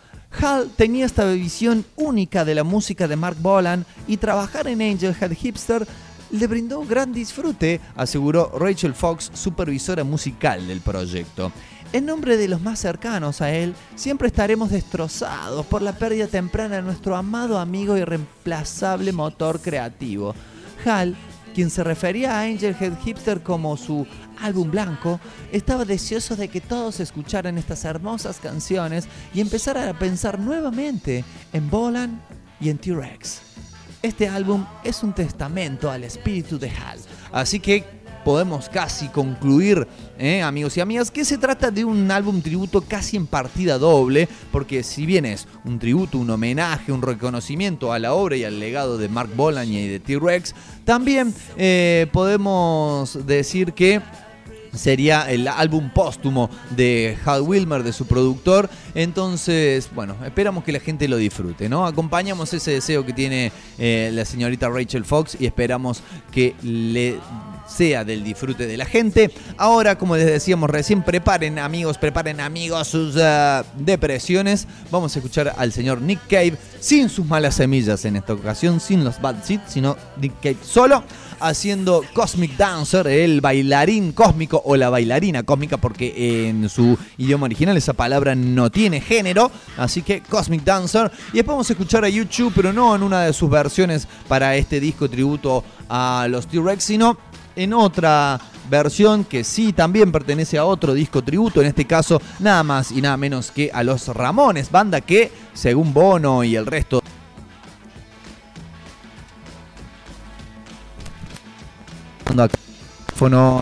[0.41, 5.15] Hal tenía esta visión única de la música de Mark Bolan y trabajar en Angel
[5.21, 5.87] Head Hipster
[6.33, 11.53] le brindó gran disfrute, aseguró Rachel Fox, supervisora musical del proyecto.
[11.93, 16.77] En nombre de los más cercanos a él, siempre estaremos destrozados por la pérdida temprana
[16.77, 20.35] de nuestro amado amigo y reemplazable motor creativo.
[20.85, 21.17] Hal,
[21.55, 24.07] quien se refería a Angel Head Hipster como su
[24.41, 25.21] álbum blanco,
[25.53, 31.71] estaba deseoso de que todos escucharan estas hermosas canciones y empezaran a pensar nuevamente en
[31.71, 32.21] Bolan
[32.61, 33.43] y en T-Rex.
[34.03, 36.99] Este álbum es un testamento al espíritu de Hal.
[37.31, 39.87] Así que podemos casi concluir,
[40.19, 44.29] ¿eh, amigos y amigas, que se trata de un álbum tributo casi en partida doble,
[44.51, 48.61] porque si bien es un tributo, un homenaje, un reconocimiento a la obra y al
[48.61, 50.55] legado de Mark Bolan y de T-Rex,
[50.85, 54.01] también eh, podemos decir que
[54.75, 58.71] sería el álbum póstumo de Hal Wilmer, de su productor.
[58.95, 61.87] Entonces, bueno, esperamos que la gente lo disfrute, ¿no?
[61.87, 67.19] Acompañamos ese deseo que tiene eh, la señorita Rachel Fox y esperamos que le
[67.67, 69.31] sea del disfrute de la gente.
[69.57, 74.67] Ahora, como les decíamos recién, preparen amigos, preparen amigos sus uh, depresiones.
[74.91, 79.05] Vamos a escuchar al señor Nick Cave sin sus malas semillas en esta ocasión, sin
[79.05, 81.05] los bad seeds, sino Nick Cave solo
[81.43, 87.77] haciendo Cosmic Dancer, el bailarín cósmico o la bailarina cósmica, porque en su idioma original
[87.77, 89.51] esa palabra no tiene género.
[89.77, 91.11] Así que Cosmic Dancer.
[91.33, 94.57] Y después vamos a escuchar a YouTube, pero no en una de sus versiones para
[94.57, 97.19] este disco tributo a los T-Rex, sino
[97.57, 98.41] en otra
[98.71, 103.03] versión que sí también pertenece a otro disco tributo, en este caso nada más y
[103.03, 107.03] nada menos que a los Ramones, banda que según Bono y el resto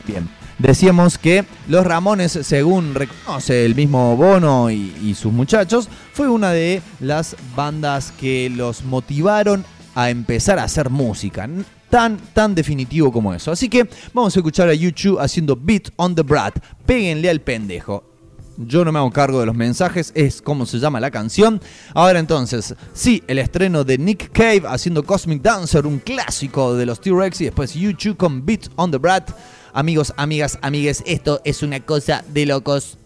[0.06, 0.28] bien.
[0.58, 6.82] Decíamos que los Ramones, según reconoce el mismo Bono y, sus muchachos, fue una de
[7.00, 11.48] las bandas que los motivaron a empezar a hacer música
[11.88, 13.50] tan, tan definitivo como eso.
[13.50, 16.58] Así que vamos a escuchar a YouTube haciendo Beat on the Brat.
[16.84, 18.09] Péguenle al pendejo.
[18.66, 21.62] Yo no me hago cargo de los mensajes, es como se llama la canción.
[21.94, 27.00] Ahora entonces, sí, el estreno de Nick Cave haciendo Cosmic Dancer, un clásico de los
[27.00, 29.30] T-Rex, y después YouTube con Beat on the Brat.
[29.72, 32.98] Amigos, amigas, amigues, esto es una cosa de locos.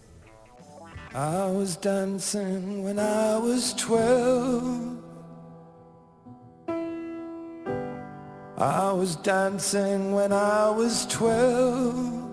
[1.13, 4.97] I was dancing when I was 12.
[8.57, 12.24] I was dancing when I was 12.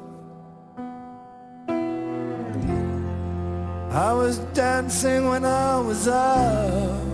[3.95, 7.12] I was dancing when I was out.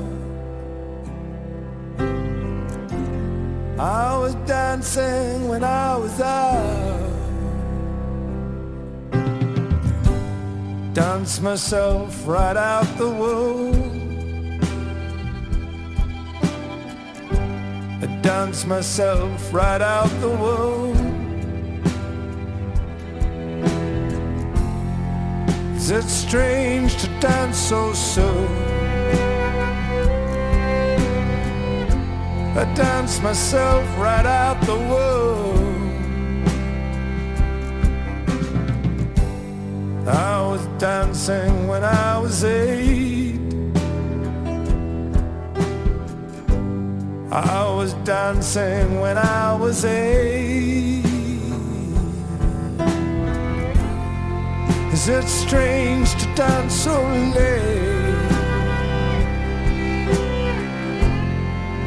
[3.80, 7.10] I was dancing when I was out.
[10.94, 14.60] Dance myself right out the womb.
[18.00, 21.07] I dance myself right out the womb.
[25.88, 28.46] Is it strange to dance so soon?
[32.58, 36.44] I dance myself right out the womb.
[40.06, 43.40] I was dancing when I was eight.
[47.32, 51.07] I was dancing when I was eight.
[54.98, 57.00] Is it strange to dance so
[57.36, 58.18] late?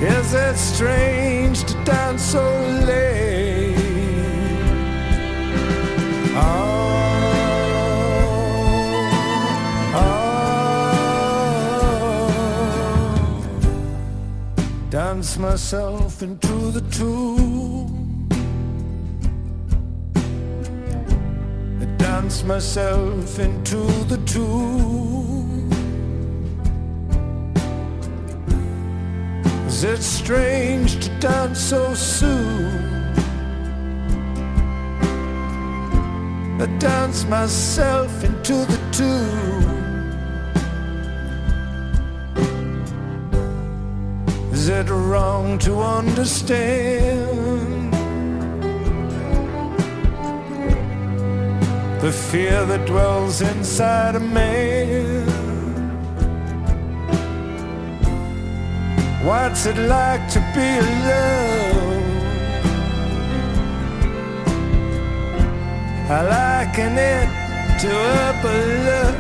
[0.01, 2.41] Is it strange to dance so
[2.88, 3.76] late?
[6.34, 6.91] Oh,
[14.89, 17.50] dance myself into the tomb.
[22.32, 25.69] Dance myself into the tomb.
[29.67, 33.13] Is it strange to dance so soon?
[36.61, 39.91] I dance myself into the tune.
[44.53, 47.50] Is it wrong to understand
[52.01, 55.27] the fear that dwells inside a man?
[59.23, 62.01] What's it like to be alone?
[66.09, 67.29] I liken it
[67.81, 67.91] to
[68.27, 69.11] up alone.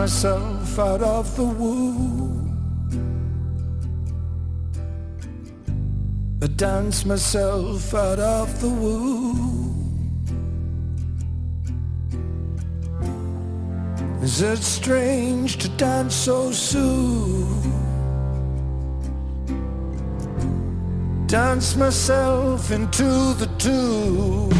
[0.00, 2.48] Myself out of the womb.
[6.42, 10.22] I dance myself out of the womb.
[14.22, 17.60] Is it strange to dance so soon?
[21.26, 24.59] Dance myself into the tune.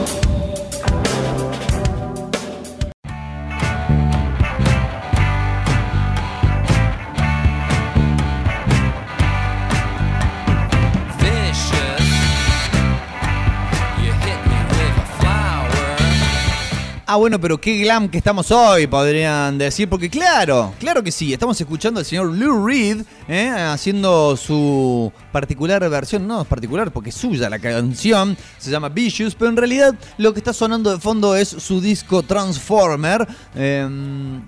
[17.13, 21.33] Ah, bueno, pero qué glam que estamos hoy, podrían decir, porque claro, claro que sí,
[21.33, 23.49] estamos escuchando al señor Lou Reed ¿eh?
[23.49, 29.35] haciendo su particular versión, no es particular porque es suya la canción, se llama Vicious,
[29.35, 33.27] pero en realidad lo que está sonando de fondo es su disco Transformer.
[33.55, 33.89] Eh,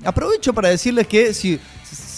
[0.05, 1.59] aprovecho para decirles que si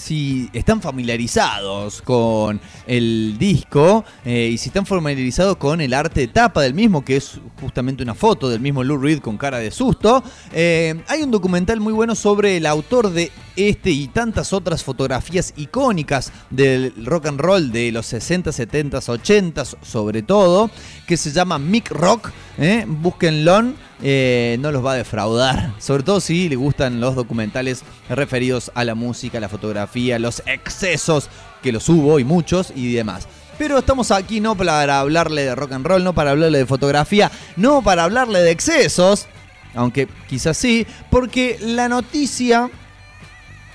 [0.06, 6.28] si están familiarizados con el disco eh, y si están familiarizados con el arte de
[6.28, 9.72] tapa del mismo, que es justamente una foto del mismo Lou Reed con cara de
[9.72, 14.84] susto, eh, hay un documental muy bueno sobre el autor de este y tantas otras
[14.84, 20.70] fotografías icónicas del rock and roll de los 60, 70, 80 sobre todo,
[21.08, 22.30] que se llama Mick Rock.
[22.58, 22.84] ¿eh?
[22.86, 23.72] Búsquenlo,
[24.02, 25.72] eh, no los va a defraudar.
[25.78, 31.28] Sobre todo si les gustan los documentales referidos a la música, la fotografía, los excesos,
[31.62, 33.26] que los hubo y muchos y demás.
[33.58, 37.30] Pero estamos aquí no para hablarle de rock and roll, no para hablarle de fotografía,
[37.56, 39.26] no para hablarle de excesos,
[39.74, 42.70] aunque quizás sí, porque la noticia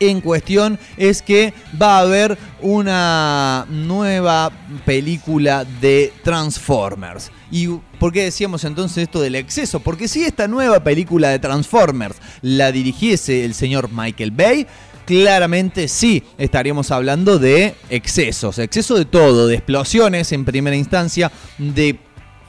[0.02, 4.52] en cuestión es que va a haber una nueva
[4.84, 7.32] película de Transformers.
[7.52, 7.68] ¿Y
[7.99, 9.80] por qué decíamos entonces esto del exceso?
[9.80, 14.66] Porque si esta nueva película de Transformers la dirigiese el señor Michael Bay,
[15.06, 21.99] claramente sí estaríamos hablando de excesos, exceso de todo, de explosiones en primera instancia, de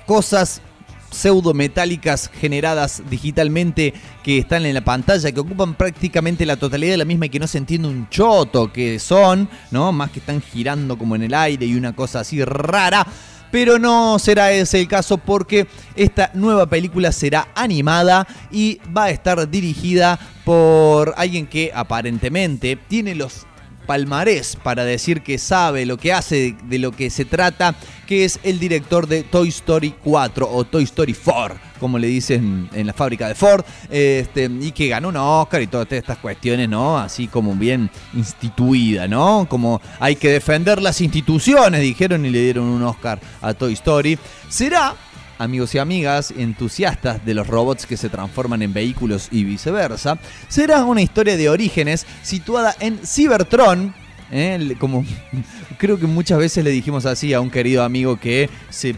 [0.06, 0.62] cosas
[1.12, 7.04] pseudometálicas generadas digitalmente que están en la pantalla, que ocupan prácticamente la totalidad de la
[7.04, 9.92] misma y que no se entiende un choto que son, ¿no?
[9.92, 13.06] Más que están girando como en el aire y una cosa así rara.
[13.50, 19.10] Pero no será ese el caso porque esta nueva película será animada y va a
[19.10, 23.46] estar dirigida por alguien que aparentemente tiene los
[23.86, 27.74] palmarés para decir que sabe lo que hace, de lo que se trata,
[28.06, 32.68] que es el director de Toy Story 4 o Toy Story 4, como le dicen
[32.72, 36.68] en la fábrica de Ford, este, y que ganó un Oscar y todas estas cuestiones,
[36.68, 36.98] ¿no?
[36.98, 39.46] Así como bien instituida, ¿no?
[39.48, 44.18] Como hay que defender las instituciones, dijeron y le dieron un Oscar a Toy Story.
[44.48, 44.94] Será
[45.38, 50.18] amigos y amigas entusiastas de los robots que se transforman en vehículos y viceversa,
[50.48, 53.94] será una historia de orígenes situada en Cybertron.
[54.30, 54.74] ¿eh?
[54.78, 55.04] Como
[55.78, 58.94] creo que muchas veces le dijimos así a un querido amigo que se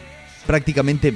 [0.47, 1.15] prácticamente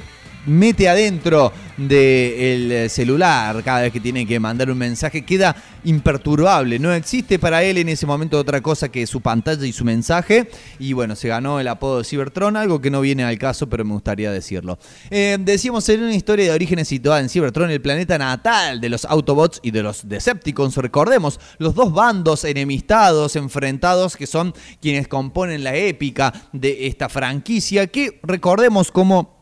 [0.49, 6.77] mete adentro del celular cada vez que tiene que mandar un mensaje, queda imperturbable.
[6.79, 10.49] No existe para él en ese momento otra cosa que su pantalla y su mensaje.
[10.77, 13.85] Y bueno, se ganó el apodo de Cybertron, algo que no viene al caso, pero
[13.85, 14.77] me gustaría decirlo.
[15.09, 19.05] Eh, decíamos en una historia de orígenes situada en Cybertron, el planeta natal de los
[19.05, 20.75] Autobots y de los Decepticons.
[20.77, 27.87] Recordemos, los dos bandos enemistados, enfrentados, que son quienes componen la épica de esta franquicia,
[27.87, 29.38] que recordemos como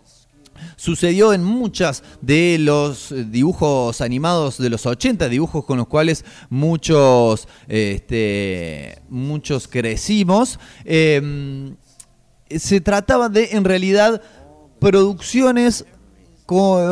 [0.76, 7.48] sucedió en muchas de los dibujos animados de los 80, dibujos con los cuales muchos,
[7.68, 10.60] este, muchos crecimos.
[10.86, 11.74] Eh,
[12.50, 14.22] se trataba de, en realidad,
[14.80, 15.86] producciones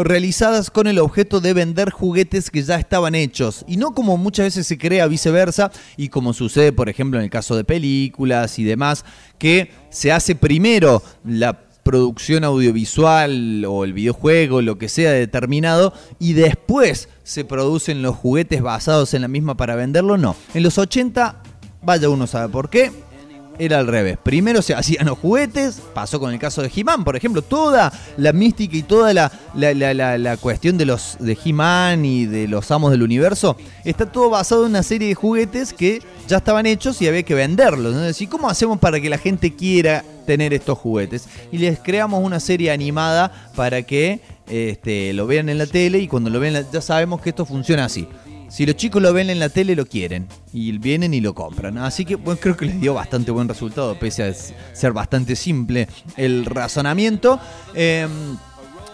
[0.04, 4.48] realizadas con el objeto de vender juguetes que ya estaban hechos y no como muchas
[4.48, 8.66] veces se crea viceversa y como sucede por ejemplo en el caso de películas y
[8.66, 9.06] demás
[9.38, 16.34] que se hace primero la producción audiovisual o el videojuego, lo que sea determinado, y
[16.34, 20.36] después se producen los juguetes basados en la misma para venderlo, no.
[20.56, 21.44] En los 80,
[21.84, 22.92] vaya uno sabe por qué,
[23.60, 24.18] era al revés.
[24.22, 28.34] Primero se hacían los juguetes, pasó con el caso de He-Man, por ejemplo, toda la
[28.34, 32.70] mística y toda la, la, la- la- cuestión de los de He-Man y de los
[32.72, 37.02] amos del universo, está todo basado en una serie de juguetes que ya estaban hechos
[37.02, 37.94] y había que venderlos.
[37.96, 38.02] ¿no?
[38.28, 41.26] ¿cómo hacemos para que la gente quiera tener estos juguetes?
[41.52, 46.08] Y les creamos una serie animada para que este, lo vean en la tele y
[46.08, 48.08] cuando lo la- ya sabemos que esto funciona así.
[48.56, 50.30] Si los chicos lo ven en la tele, lo quieren.
[50.54, 51.78] Y vienen y lo compran.
[51.78, 54.34] Así que bueno, creo que les dio bastante buen resultado, pese a
[54.74, 57.38] ser bastante simple el razonamiento.
[57.74, 58.08] Eh,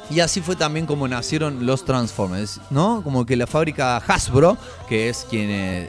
[0.10, 3.04] y así fue también como nacieron los Transformers, ¿no?
[3.04, 4.58] Como que la fábrica Hasbro,
[4.90, 5.88] que es quien eh,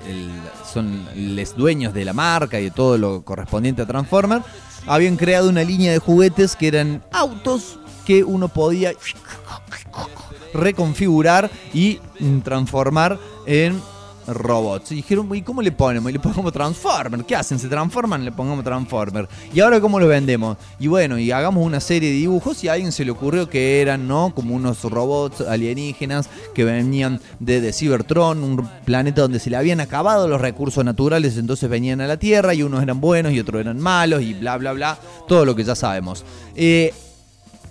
[0.71, 4.45] son los dueños de la marca y de todo lo correspondiente a Transformers,
[4.87, 8.93] habían creado una línea de juguetes que eran autos que uno podía
[10.53, 13.81] reconfigurar y mm, transformar en
[14.27, 14.93] robots.
[14.93, 16.11] Y dijeron, ¿y cómo le ponemos?
[16.11, 17.25] Y le pongamos Transformer.
[17.25, 17.59] ¿Qué hacen?
[17.59, 19.29] Se transforman, le pongamos Transformer.
[19.53, 20.57] ¿Y ahora cómo lo vendemos?
[20.79, 23.81] Y bueno, y hagamos una serie de dibujos y a alguien se le ocurrió que
[23.81, 24.33] eran, ¿no?
[24.35, 29.81] Como unos robots alienígenas que venían de, de Cybertron, un planeta donde se le habían
[29.81, 33.61] acabado los recursos naturales, entonces venían a la Tierra y unos eran buenos y otros
[33.61, 34.99] eran malos y bla, bla, bla.
[35.27, 36.25] Todo lo que ya sabemos.
[36.55, 36.93] Eh,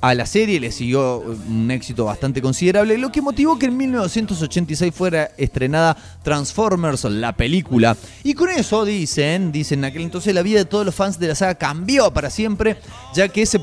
[0.01, 4.93] a la serie le siguió un éxito bastante considerable, lo que motivó que en 1986
[4.93, 7.95] fuera estrenada Transformers, la película.
[8.23, 11.27] Y con eso dicen, dicen en aquel entonces la vida de todos los fans de
[11.27, 12.77] la saga cambió para siempre,
[13.13, 13.61] ya que se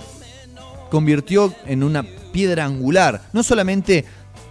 [0.90, 4.04] convirtió en una piedra angular, no solamente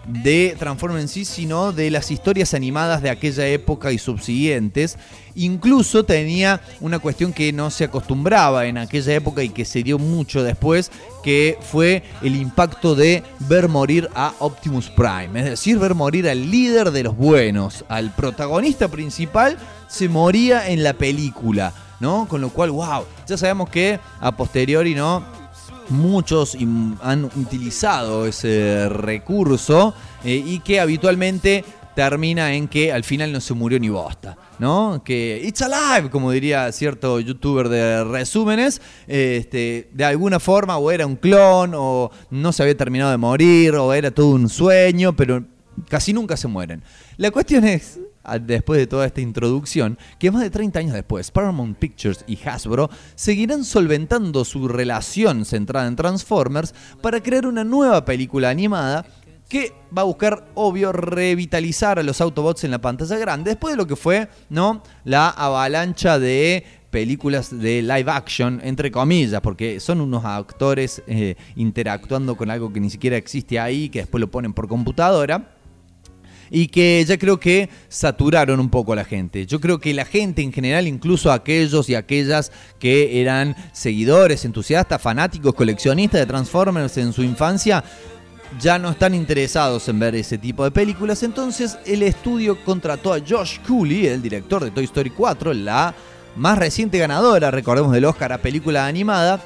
[0.07, 4.97] de Transformers sí, sino de las historias animadas de aquella época y subsiguientes.
[5.35, 9.99] Incluso tenía una cuestión que no se acostumbraba en aquella época y que se dio
[9.99, 10.91] mucho después,
[11.23, 16.49] que fue el impacto de ver morir a Optimus Prime, es decir, ver morir al
[16.49, 22.27] líder de los buenos, al protagonista principal, se moría en la película, ¿no?
[22.27, 25.46] Con lo cual, wow, ya sabemos que a posteriori, ¿no?
[25.89, 26.57] Muchos
[27.01, 31.63] han utilizado ese recurso eh, y que habitualmente
[31.97, 35.01] termina en que al final no se murió ni bosta, ¿no?
[35.03, 41.07] Que it's alive, como diría cierto youtuber de resúmenes, este, de alguna forma o era
[41.07, 45.43] un clon o no se había terminado de morir o era todo un sueño, pero
[45.89, 46.83] casi nunca se mueren.
[47.17, 47.99] La cuestión es,
[48.41, 52.89] después de toda esta introducción, que más de 30 años después, Paramount Pictures y Hasbro
[53.15, 59.05] seguirán solventando su relación centrada en Transformers para crear una nueva película animada
[59.47, 63.77] que va a buscar, obvio, revitalizar a los Autobots en la pantalla grande, después de
[63.77, 64.83] lo que fue, ¿no?
[65.05, 72.35] La avalancha de películas de live action, entre comillas, porque son unos actores eh, interactuando
[72.35, 75.56] con algo que ni siquiera existe ahí, que después lo ponen por computadora
[76.49, 79.45] y que ya creo que saturaron un poco a la gente.
[79.45, 85.01] Yo creo que la gente en general, incluso aquellos y aquellas que eran seguidores, entusiastas,
[85.01, 87.83] fanáticos, coleccionistas de Transformers en su infancia,
[88.59, 91.23] ya no están interesados en ver ese tipo de películas.
[91.23, 95.93] Entonces el estudio contrató a Josh Cooley, el director de Toy Story 4, la
[96.35, 99.41] más reciente ganadora, recordemos, del Oscar a película animada,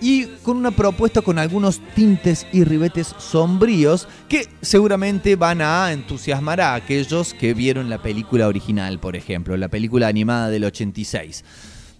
[0.00, 6.60] y con una propuesta con algunos tintes y ribetes sombríos que seguramente van a entusiasmar
[6.60, 11.44] a aquellos que vieron la película original, por ejemplo, la película animada del 86.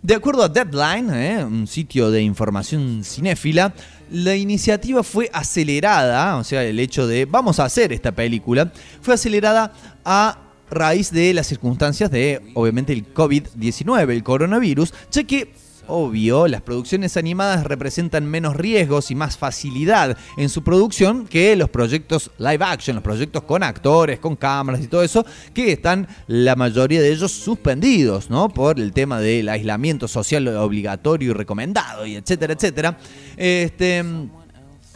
[0.03, 1.45] De acuerdo a Deadline, ¿eh?
[1.45, 3.75] un sitio de información cinéfila,
[4.11, 9.15] la iniciativa fue acelerada, o sea, el hecho de vamos a hacer esta película, fue
[9.15, 9.73] acelerada
[10.05, 10.39] a
[10.71, 15.53] raíz de las circunstancias de, obviamente, el COVID-19, el coronavirus, ya que
[15.89, 21.71] Obvio, las producciones animadas representan menos riesgos y más facilidad en su producción que los
[21.71, 25.25] proyectos live action, los proyectos con actores, con cámaras y todo eso,
[25.55, 28.49] que están la mayoría de ellos suspendidos, ¿no?
[28.49, 32.99] Por el tema del aislamiento social obligatorio y recomendado, y etcétera, etcétera.
[33.37, 34.05] Este.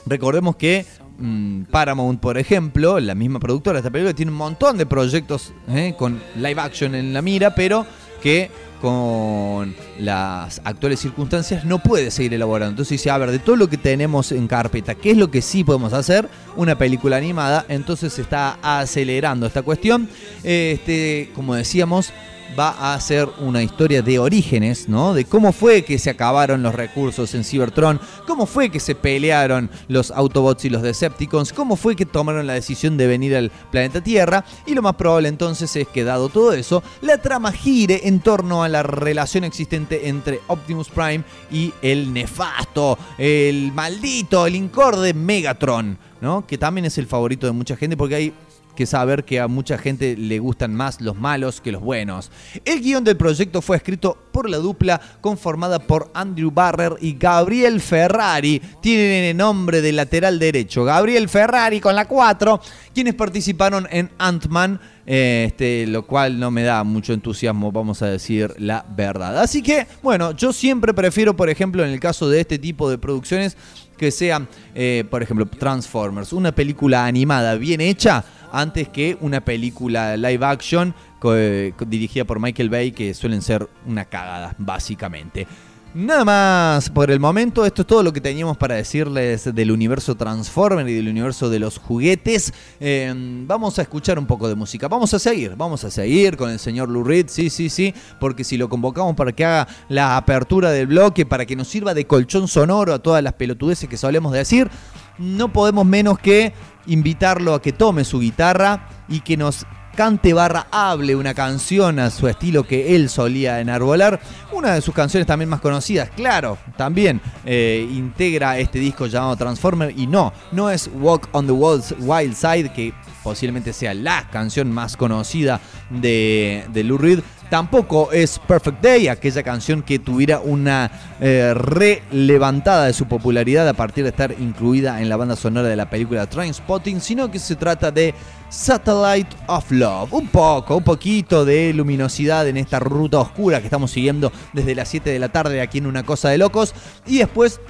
[0.06, 0.86] Recordemos que
[1.18, 5.52] mm, Paramount, por ejemplo, la misma productora de esta película, tiene un montón de proyectos
[5.68, 7.86] eh, con live action en la mira, pero
[8.22, 8.50] que
[8.80, 12.70] con las actuales circunstancias no puede seguir elaborando.
[12.70, 15.42] Entonces dice, a ver, de todo lo que tenemos en carpeta, ¿qué es lo que
[15.42, 16.28] sí podemos hacer?
[16.56, 17.66] Una película animada.
[17.68, 20.08] Entonces se está acelerando esta cuestión.
[20.42, 22.12] Este, como decíamos,
[22.58, 25.14] va a ser una historia de orígenes, ¿no?
[25.14, 29.70] De cómo fue que se acabaron los recursos en Cybertron, cómo fue que se pelearon
[29.88, 34.00] los Autobots y los Decepticons, cómo fue que tomaron la decisión de venir al planeta
[34.00, 38.20] Tierra, y lo más probable entonces es que dado todo eso, la trama gire en
[38.20, 45.14] torno a la relación existente entre Optimus Prime y el nefasto, el maldito, el incorde
[45.14, 46.46] Megatron, ¿no?
[46.46, 48.34] Que también es el favorito de mucha gente porque hay
[48.80, 52.30] que saber que a mucha gente le gustan más los malos que los buenos.
[52.64, 57.82] El guion del proyecto fue escrito por la dupla conformada por Andrew Barrer y Gabriel
[57.82, 58.62] Ferrari.
[58.80, 60.82] Tienen el nombre de lateral derecho.
[60.82, 62.58] Gabriel Ferrari con la 4,
[62.94, 64.80] quienes participaron en Ant-Man.
[65.04, 69.38] eh, Este, lo cual no me da mucho entusiasmo, vamos a decir la verdad.
[69.40, 72.96] Así que, bueno, yo siempre prefiero, por ejemplo, en el caso de este tipo de
[72.96, 73.58] producciones,
[74.00, 80.16] que sean, eh, por ejemplo, Transformers, una película animada bien hecha, antes que una película
[80.16, 80.94] live action
[81.24, 85.46] eh, dirigida por Michael Bay, que suelen ser una cagada, básicamente.
[85.92, 90.14] Nada más por el momento, esto es todo lo que teníamos para decirles del universo
[90.14, 92.54] Transformer y del universo de los juguetes.
[92.78, 93.12] Eh,
[93.44, 96.60] vamos a escuchar un poco de música, vamos a seguir, vamos a seguir con el
[96.60, 100.70] señor Lou Reed, sí, sí, sí, porque si lo convocamos para que haga la apertura
[100.70, 104.32] del bloque, para que nos sirva de colchón sonoro a todas las pelotudeces que solemos
[104.32, 104.70] decir,
[105.18, 106.52] no podemos menos que
[106.86, 109.66] invitarlo a que tome su guitarra y que nos
[109.96, 114.20] cante barra hable una canción a su estilo que él solía enarbolar.
[114.52, 119.92] Una de sus canciones también más conocidas, claro, también eh, integra este disco llamado Transformer
[119.96, 124.72] y no, no es Walk on the Walls Wild Side, que posiblemente sea la canción
[124.72, 125.60] más conocida
[125.90, 127.20] de, de Lou Reed.
[127.50, 130.88] Tampoco es Perfect Day, aquella canción que tuviera una
[131.20, 135.74] eh, relevantada de su popularidad a partir de estar incluida en la banda sonora de
[135.74, 138.14] la película Trainspotting, sino que se trata de
[138.50, 140.12] Satellite of Love.
[140.12, 144.88] Un poco, un poquito de luminosidad en esta ruta oscura que estamos siguiendo desde las
[144.88, 146.72] 7 de la tarde aquí en Una Cosa de Locos.
[147.04, 147.60] Y después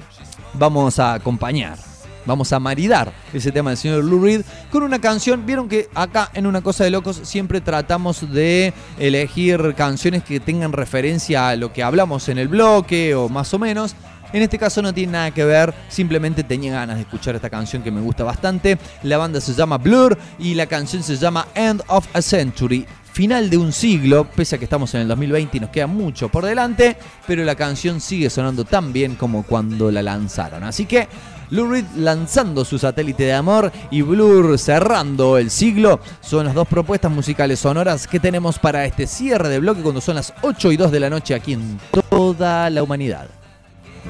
[0.53, 1.90] vamos a acompañar.
[2.25, 4.41] Vamos a maridar ese tema del señor Lou Reed
[4.71, 5.45] con una canción.
[5.45, 10.73] Vieron que acá en Una Cosa de Locos siempre tratamos de elegir canciones que tengan
[10.73, 13.95] referencia a lo que hablamos en el bloque o más o menos.
[14.33, 17.83] En este caso no tiene nada que ver, simplemente tenía ganas de escuchar esta canción
[17.83, 18.77] que me gusta bastante.
[19.03, 22.85] La banda se llama Blur y la canción se llama End of a Century.
[23.11, 26.29] Final de un siglo, pese a que estamos en el 2020 y nos queda mucho
[26.29, 26.95] por delante,
[27.27, 30.63] pero la canción sigue sonando tan bien como cuando la lanzaron.
[30.63, 31.09] Así que
[31.51, 36.67] Lou Reed lanzando su satélite de amor y Blur cerrando el siglo son las dos
[36.67, 40.77] propuestas musicales sonoras que tenemos para este cierre de bloque cuando son las 8 y
[40.77, 41.77] 2 de la noche aquí en
[42.09, 43.27] toda la humanidad.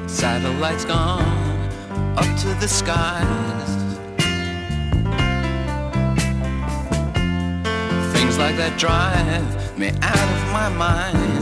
[0.07, 1.23] Satellites gone
[2.15, 2.67] up to the.
[8.13, 11.40] Things like that drive me out of my mind.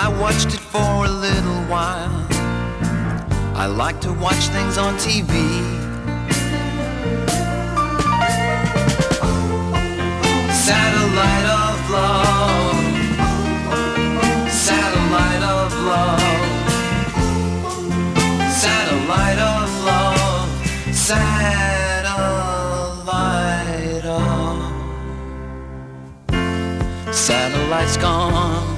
[0.00, 2.24] I watched it for a little while.
[3.56, 5.32] I like to watch things on TV.
[10.66, 12.78] Satellite of love.
[14.48, 16.20] Satellite of love.
[18.62, 20.48] Satellite of love.
[20.94, 22.04] Satellite
[24.06, 24.62] of.
[27.12, 28.77] Satellite's gone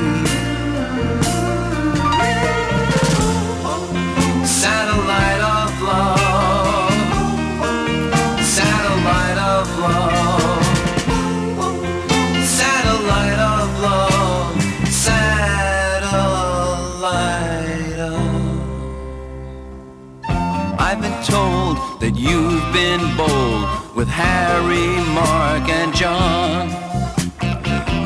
[21.71, 26.69] Told that you've been bold with Harry, Mark, and John.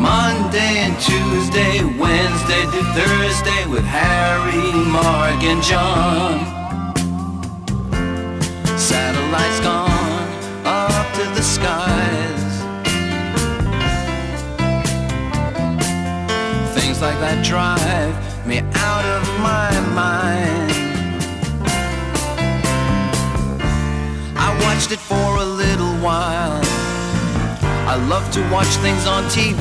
[0.01, 6.39] Monday and Tuesday, Wednesday to Thursday with Harry, Mark, and John.
[8.78, 10.28] Satellites gone
[10.66, 12.43] up to the skies.
[16.76, 20.84] Things like that drive me out of my mind.
[24.63, 26.61] watched it for a little while.
[27.87, 29.53] I love to watch things on TV.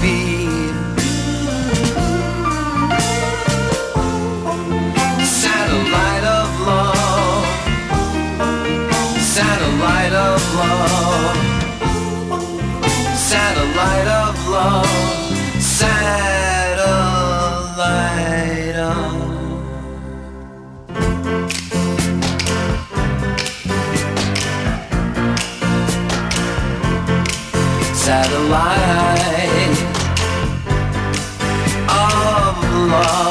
[5.25, 7.45] Satellite of love.
[9.37, 11.37] Satellite of love.
[13.17, 14.24] Satellite of
[28.05, 29.79] satellite
[31.89, 33.24] of love.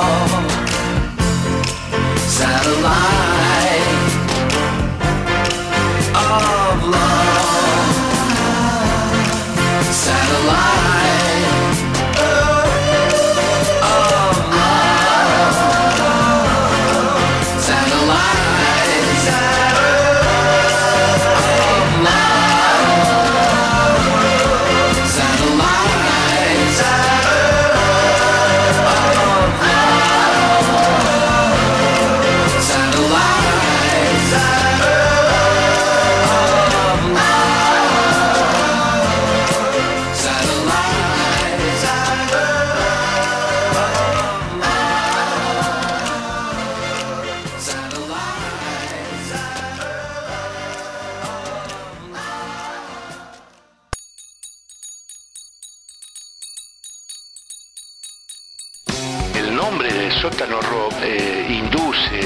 [60.22, 62.22] Sótano rock eh, induce,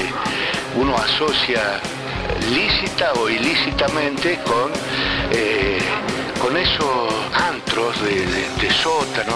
[0.76, 1.80] uno asocia
[2.50, 4.70] lícita o ilícitamente con,
[5.32, 5.78] eh,
[6.40, 9.34] con esos antros de, sótano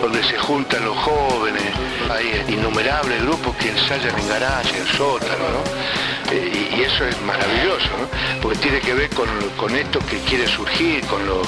[0.00, 1.62] donde se juntan los jóvenes.
[2.10, 6.32] Hay innumerables grupos que ensayan en garaje, en sótano, ¿no?
[6.32, 8.40] Eh, y, y eso es maravilloso, ¿no?
[8.42, 11.42] porque tiene que ver con, con esto que quiere surgir, con lo,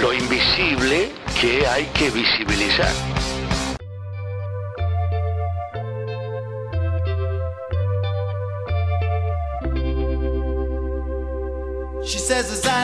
[0.00, 1.10] lo invisible
[1.40, 3.19] que hay que visibilizar.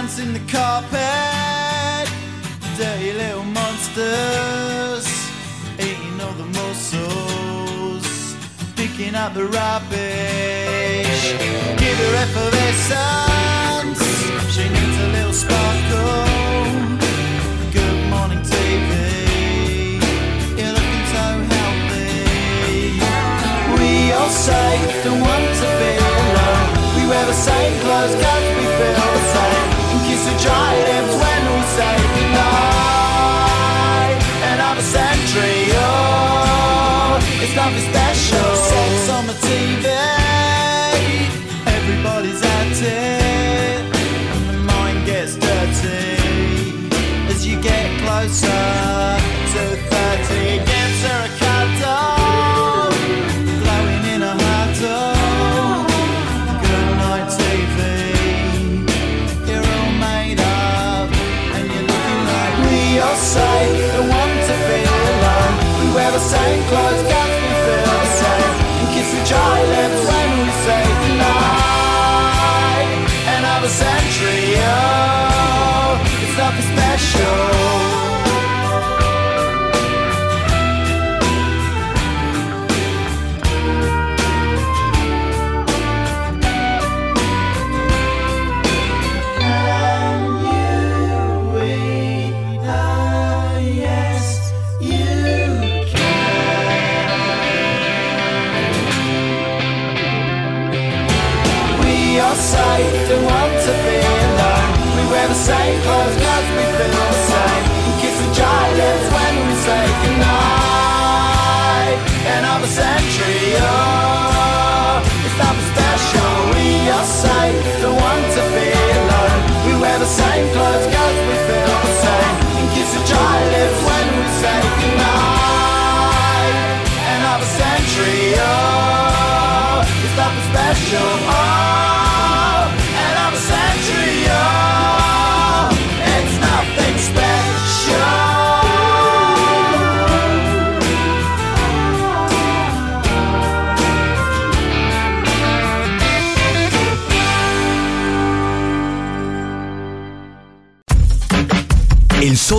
[0.06, 2.08] In the carpet,
[2.78, 5.04] dirty little monsters,
[5.80, 8.36] eating all the mussels,
[8.76, 11.34] picking up the rubbish.
[11.82, 14.00] Give her effervescence,
[14.54, 16.24] she needs a little sparkle.
[17.72, 19.98] Good morning, TV.
[20.56, 23.02] You're looking so healthy.
[23.74, 26.94] We all say don't want to be alone.
[26.94, 28.14] We wear the same clothes
[30.48, 32.46] And the when we say goodnight.
[34.54, 38.48] Another century, oh, it's nothing special.
[38.70, 39.86] Sex on the TV,
[41.76, 43.82] everybody's at it,
[44.32, 46.16] and the mind gets dirty
[47.28, 49.25] as you get closer
[66.68, 67.15] the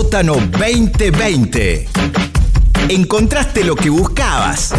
[0.08, 1.86] sótano 2020.
[2.88, 4.72] Encontraste lo que buscabas.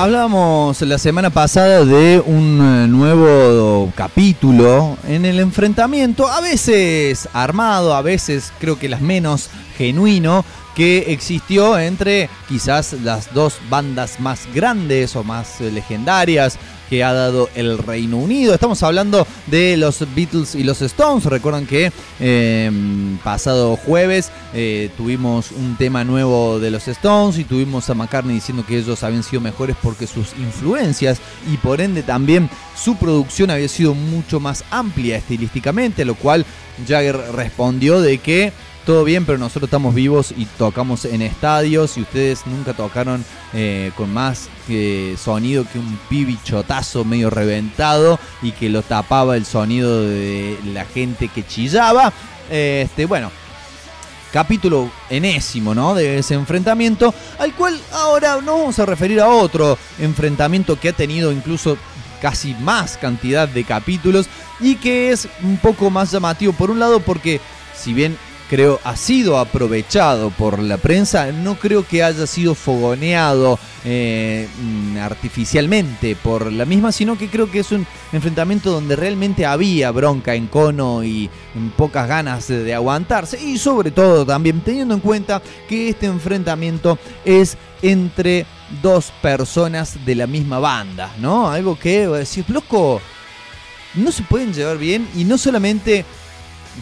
[0.00, 7.92] Hablábamos la semana pasada de un eh, nuevo capítulo en el enfrentamiento, a veces armado,
[7.92, 10.44] a veces creo que las menos genuino,
[10.78, 16.56] que existió entre quizás las dos bandas más grandes o más eh, legendarias
[16.88, 18.54] que ha dado el Reino Unido.
[18.54, 21.24] Estamos hablando de los Beatles y los Stones.
[21.24, 22.70] Recuerdan que eh,
[23.24, 28.64] pasado jueves eh, tuvimos un tema nuevo de los Stones y tuvimos a McCartney diciendo
[28.64, 31.18] que ellos habían sido mejores porque sus influencias
[31.52, 36.46] y por ende también su producción había sido mucho más amplia estilísticamente, lo cual
[36.86, 38.52] Jagger respondió de que
[38.88, 43.22] todo bien, pero nosotros estamos vivos y tocamos en estadios y ustedes nunca tocaron
[43.52, 44.48] eh, con más
[45.22, 51.28] sonido que un pibichotazo medio reventado y que lo tapaba el sonido de la gente
[51.28, 52.14] que chillaba.
[52.50, 53.30] Este, bueno,
[54.32, 55.94] capítulo enésimo, ¿no?
[55.94, 60.94] De ese enfrentamiento, al cual ahora nos vamos a referir a otro enfrentamiento que ha
[60.94, 61.76] tenido incluso
[62.22, 67.00] casi más cantidad de capítulos y que es un poco más llamativo por un lado
[67.00, 67.38] porque
[67.76, 68.16] si bien
[68.48, 74.96] creo ha sido aprovechado por la prensa, no creo que haya sido fogoneado eh, mm,
[74.98, 80.34] artificialmente por la misma, sino que creo que es un enfrentamiento donde realmente había bronca
[80.34, 85.00] en cono y en pocas ganas de, de aguantarse y sobre todo también teniendo en
[85.00, 88.46] cuenta que este enfrentamiento es entre
[88.82, 91.50] dos personas de la misma banda, ¿no?
[91.50, 93.00] Algo que decir, loco,
[93.94, 96.04] no se pueden llevar bien y no solamente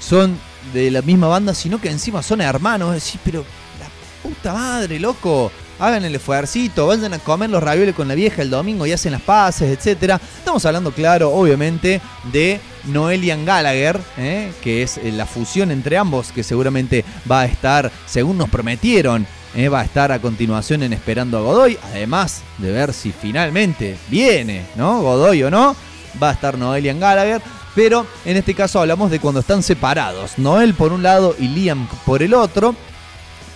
[0.01, 0.39] son
[0.73, 2.95] de la misma banda, sino que encima son hermanos.
[2.95, 3.45] Decís, pero
[3.81, 5.51] la puta madre, loco.
[5.79, 9.13] Hagan el esfuercito, vayan a comer los ravioles con la vieja el domingo y hacen
[9.13, 10.19] las paces, etcétera.
[10.39, 12.01] Estamos hablando, claro, obviamente,
[12.33, 14.53] de Noelian Gallagher, ¿eh?
[14.63, 19.27] que es eh, la fusión entre ambos, que seguramente va a estar, según nos prometieron,
[19.55, 19.69] ¿eh?
[19.69, 21.79] va a estar a continuación en Esperando a Godoy.
[21.83, 25.03] Además de ver si finalmente viene, ¿no?
[25.03, 25.77] Godoy o no,
[26.23, 27.43] va a estar Noelian Gallagher.
[27.77, 30.39] Pero en este caso hablamos de cuando están separados.
[30.39, 32.75] Noel por un lado y Liam por el otro.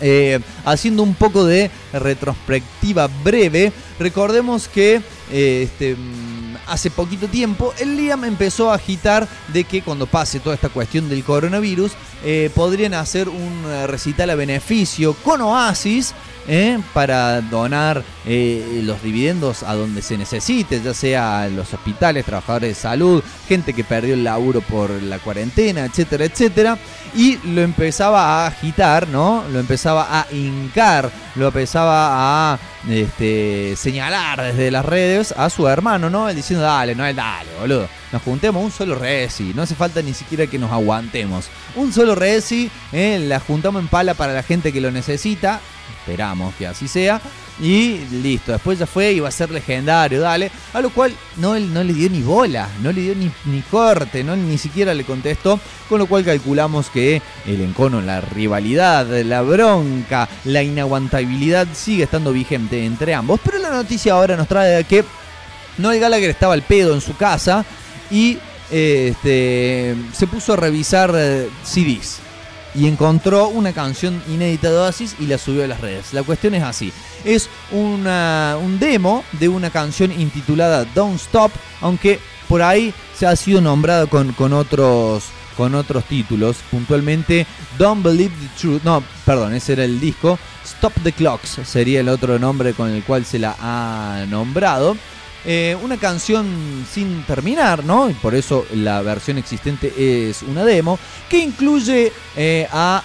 [0.03, 7.75] Eh, haciendo un poco de retrospectiva breve, recordemos que eh, este, mm, hace poquito tiempo
[7.79, 11.93] el Liam empezó a agitar de que cuando pase toda esta cuestión del coronavirus
[12.25, 16.15] eh, podrían hacer un recital a beneficio con Oasis
[16.49, 16.79] ¿eh?
[16.93, 22.75] para donar eh, los dividendos a donde se necesite, ya sea los hospitales, trabajadores de
[22.75, 26.79] salud, gente que perdió el laburo por la cuarentena, etcétera, etcétera.
[27.15, 29.45] Y lo empezaba a agitar, ¿no?
[29.53, 32.59] Lo empezaba a hincar, lo empezaba a
[32.89, 36.29] este, señalar desde las redes a su hermano, ¿no?
[36.29, 38.00] Él diciendo, dale, no, dale, boludo.
[38.13, 41.47] Nos juntemos un solo resi, no hace falta ni siquiera que nos aguantemos.
[41.77, 43.19] Un solo resi, ¿eh?
[43.21, 45.61] la juntamos en pala para la gente que lo necesita
[46.01, 47.21] esperamos que así sea.
[47.61, 50.51] Y listo, después ya fue, iba a ser legendario, dale.
[50.73, 54.25] A lo cual no, no le dio ni bola, no le dio ni, ni corte,
[54.25, 55.61] no, ni siquiera le contestó.
[55.89, 62.33] Con lo cual calculamos que el encono, la rivalidad, la bronca, la inaguantabilidad sigue estando
[62.33, 63.41] vigente entre ambos.
[63.45, 65.05] Pero la noticia ahora nos trae que
[65.77, 67.65] Noel Gallagher estaba al pedo en su casa
[68.11, 68.39] y
[68.71, 72.19] eh, este, se puso a revisar eh, CDs
[72.75, 76.13] y encontró una canción inédita de Oasis y la subió a las redes.
[76.13, 76.93] La cuestión es así.
[77.25, 81.51] Es una, un demo de una canción intitulada Don't Stop,
[81.81, 85.25] aunque por ahí se ha sido nombrado con, con otros
[85.57, 87.47] con otros títulos, puntualmente
[87.77, 92.09] Don't Believe the Truth, no, perdón, ese era el disco, Stop the Clocks sería el
[92.09, 94.97] otro nombre con el cual se la ha nombrado.
[95.45, 98.11] Eh, una canción sin terminar, ¿no?
[98.11, 100.99] Y por eso la versión existente es una demo,
[101.29, 103.03] que incluye eh, a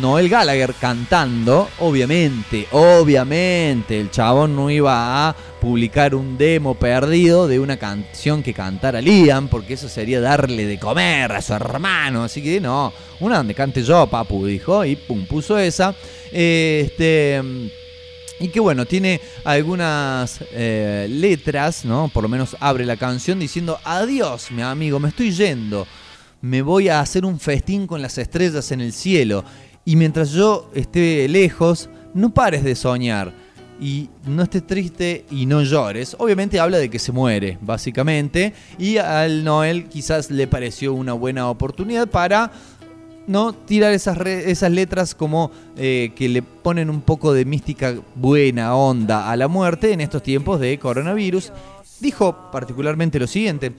[0.00, 7.58] Noel Gallagher cantando, obviamente, obviamente, el chabón no iba a publicar un demo perdido de
[7.58, 12.42] una canción que cantara Liam, porque eso sería darle de comer a su hermano, así
[12.42, 15.94] que no, una donde cante yo, papu, dijo, y pum, puso esa.
[16.32, 17.42] Este
[18.40, 22.08] y que bueno, tiene algunas eh, letras, ¿no?
[22.08, 25.86] Por lo menos abre la canción diciendo, adiós, mi amigo, me estoy yendo.
[26.40, 29.44] Me voy a hacer un festín con las estrellas en el cielo.
[29.84, 33.32] Y mientras yo esté lejos, no pares de soñar.
[33.80, 36.16] Y no estés triste y no llores.
[36.18, 38.52] Obviamente habla de que se muere, básicamente.
[38.78, 42.52] Y al Noel quizás le pareció una buena oportunidad para
[43.26, 43.52] ¿no?
[43.52, 49.30] Tirar esas, esas letras como eh, que le ponen un poco de mística buena onda
[49.30, 51.52] a la muerte en estos tiempos de coronavirus.
[52.00, 53.72] Dijo particularmente lo siguiente.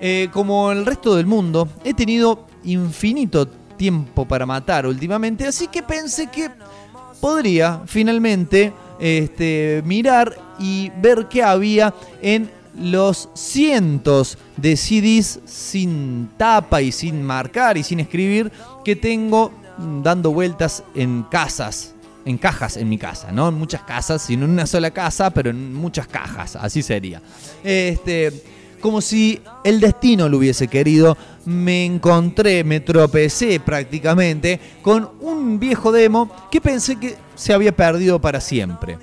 [0.00, 3.46] eh, como el resto del mundo, he tenido infinito
[3.76, 6.50] tiempo para matar últimamente, así que pensé que
[7.20, 16.82] podría finalmente este, mirar y ver qué había en los cientos de CDs sin tapa
[16.82, 18.52] y sin marcar y sin escribir
[18.84, 19.52] que tengo
[20.02, 24.52] dando vueltas en casas, en cajas en mi casa, no en muchas casas, sino en
[24.52, 27.22] una sola casa, pero en muchas cajas, así sería.
[27.64, 28.32] Este,
[28.80, 35.92] como si el destino lo hubiese querido, me encontré, me tropecé prácticamente con un viejo
[35.92, 38.98] demo que pensé que se había perdido para siempre.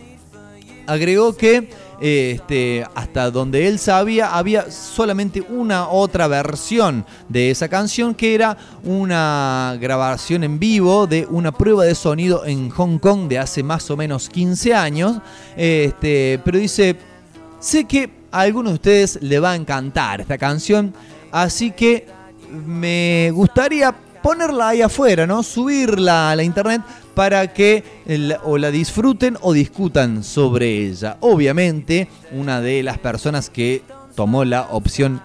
[0.86, 8.14] Agregó que este, hasta donde él sabía había solamente una otra versión de esa canción
[8.14, 13.40] que era una grabación en vivo de una prueba de sonido en Hong Kong de
[13.40, 15.18] hace más o menos 15 años.
[15.56, 16.98] Este, pero dice,
[17.60, 20.94] sé que a algunos de ustedes le va a encantar esta canción,
[21.32, 22.08] así que
[22.66, 25.44] me gustaría ponerla ahí afuera, ¿no?
[25.44, 26.82] Subirla a la internet
[27.18, 31.18] para que la- o la disfruten o discutan sobre ella.
[31.22, 33.82] Obviamente, una de las personas que
[34.14, 35.20] tomó la opción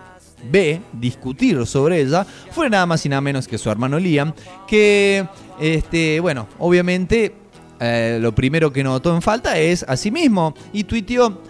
[0.51, 4.32] B, discutir sobre ella, fue nada más y nada menos que su hermano Liam,
[4.66, 5.27] que,
[5.60, 7.35] este, bueno, obviamente
[7.78, 11.43] eh, lo primero que notó en falta es a sí mismo y tuiteó,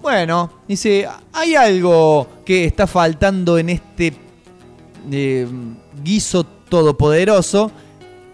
[0.00, 4.12] bueno, dice, hay algo que está faltando en este
[5.10, 5.48] eh,
[6.04, 7.72] guiso todopoderoso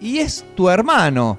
[0.01, 1.37] y es tu hermano,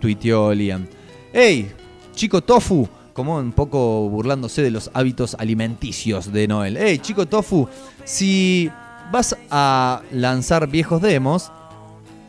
[0.00, 0.86] tuiteó Liam.
[1.32, 1.72] Hey,
[2.14, 6.76] chico Tofu, como un poco burlándose de los hábitos alimenticios de Noel.
[6.76, 7.68] Hey, chico Tofu,
[8.04, 8.70] si
[9.10, 11.50] vas a lanzar viejos demos,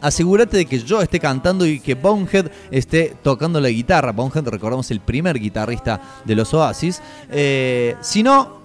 [0.01, 4.11] asegúrate de que yo esté cantando y que Bonehead esté tocando la guitarra.
[4.11, 7.01] Bonehead, recordamos, el primer guitarrista de los Oasis.
[7.31, 8.62] Eh, si no,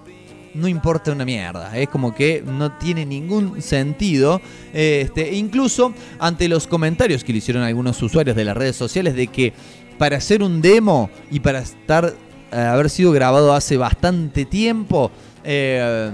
[0.59, 1.75] no importa una mierda.
[1.77, 4.41] Es como que no tiene ningún sentido.
[4.73, 9.27] Este, incluso ante los comentarios que le hicieron algunos usuarios de las redes sociales de
[9.27, 9.53] que
[9.97, 12.13] para hacer un demo y para estar
[12.51, 15.11] eh, haber sido grabado hace bastante tiempo.
[15.43, 16.11] eh,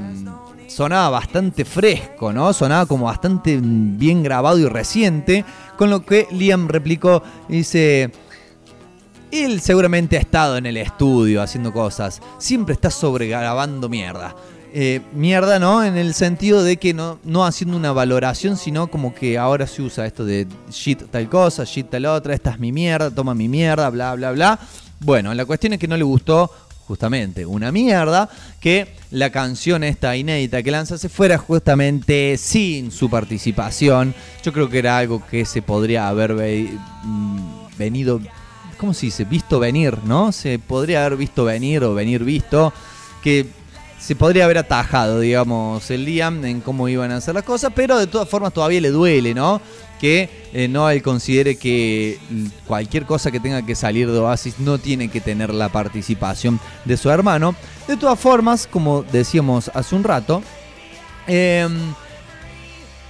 [0.67, 2.51] sonaba bastante fresco, ¿no?
[2.53, 5.45] Sonaba como bastante bien grabado y reciente.
[5.77, 8.11] Con lo que Liam replicó, dice,
[9.31, 12.21] él seguramente ha estado en el estudio haciendo cosas.
[12.37, 14.35] Siempre está sobregrabando mierda.
[14.73, 15.83] Eh, mierda, ¿no?
[15.83, 19.81] En el sentido de que no, no haciendo una valoración, sino como que ahora se
[19.81, 23.47] usa esto de shit tal cosa, shit tal otra, esta es mi mierda, toma mi
[23.47, 24.59] mierda, bla, bla, bla.
[24.99, 26.51] Bueno, la cuestión es que no le gustó
[26.87, 28.29] justamente una mierda
[28.59, 34.13] que la canción esta inédita que lanzase fuera justamente sin su participación.
[34.43, 38.19] Yo creo que era algo que se podría haber mm, venido,
[38.77, 39.25] ¿cómo se dice?
[39.25, 40.31] Visto venir, ¿no?
[40.31, 42.73] Se podría haber visto venir o venir visto
[43.23, 43.47] que
[43.99, 47.97] se podría haber atajado, digamos, el Liam en cómo iban a hacer las cosas, pero
[47.97, 49.59] de todas formas todavía le duele, ¿no?
[49.99, 52.19] Que eh, Noel considere que
[52.67, 56.97] cualquier cosa que tenga que salir de Oasis no tiene que tener la participación de
[56.97, 57.55] su hermano.
[57.87, 60.43] De todas formas, como decíamos hace un rato,
[61.25, 61.73] em,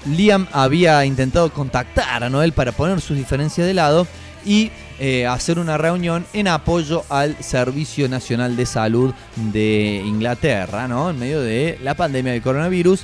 [0.06, 4.08] Liam había intentado contactar a Noel para poner sus diferencias de lado
[4.46, 11.10] y eh, hacer una reunión en apoyo al Servicio Nacional de Salud de Inglaterra, ¿no?
[11.10, 13.04] En medio de la pandemia del coronavirus.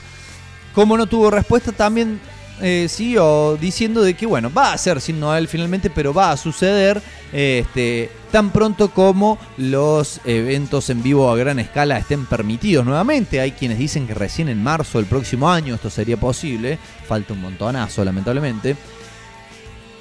[0.73, 2.19] Como no tuvo respuesta, también
[2.61, 6.37] eh, siguió diciendo de que, bueno, va a ser sin Noel finalmente, pero va a
[6.37, 7.01] suceder
[7.33, 13.41] este, tan pronto como los eventos en vivo a gran escala estén permitidos nuevamente.
[13.41, 16.77] Hay quienes dicen que recién en marzo del próximo año esto sería posible.
[17.07, 18.75] Falta un montonazo, lamentablemente.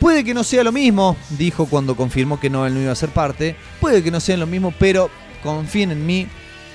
[0.01, 3.11] Puede que no sea lo mismo, dijo cuando confirmó que Noel no iba a ser
[3.11, 3.55] parte.
[3.81, 5.11] Puede que no sea lo mismo, pero
[5.43, 6.27] confíen en mí.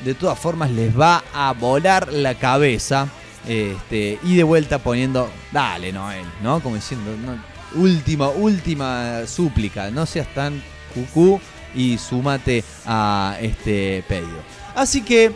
[0.04, 3.08] De todas formas, les va a volar la cabeza.
[3.48, 6.62] Este, y de vuelta poniendo, dale Noel, ¿no?
[6.62, 10.62] Como diciendo, no, última, última súplica, no seas tan
[10.94, 11.40] cucú
[11.74, 14.38] y súmate a este pedido.
[14.76, 15.32] Así que,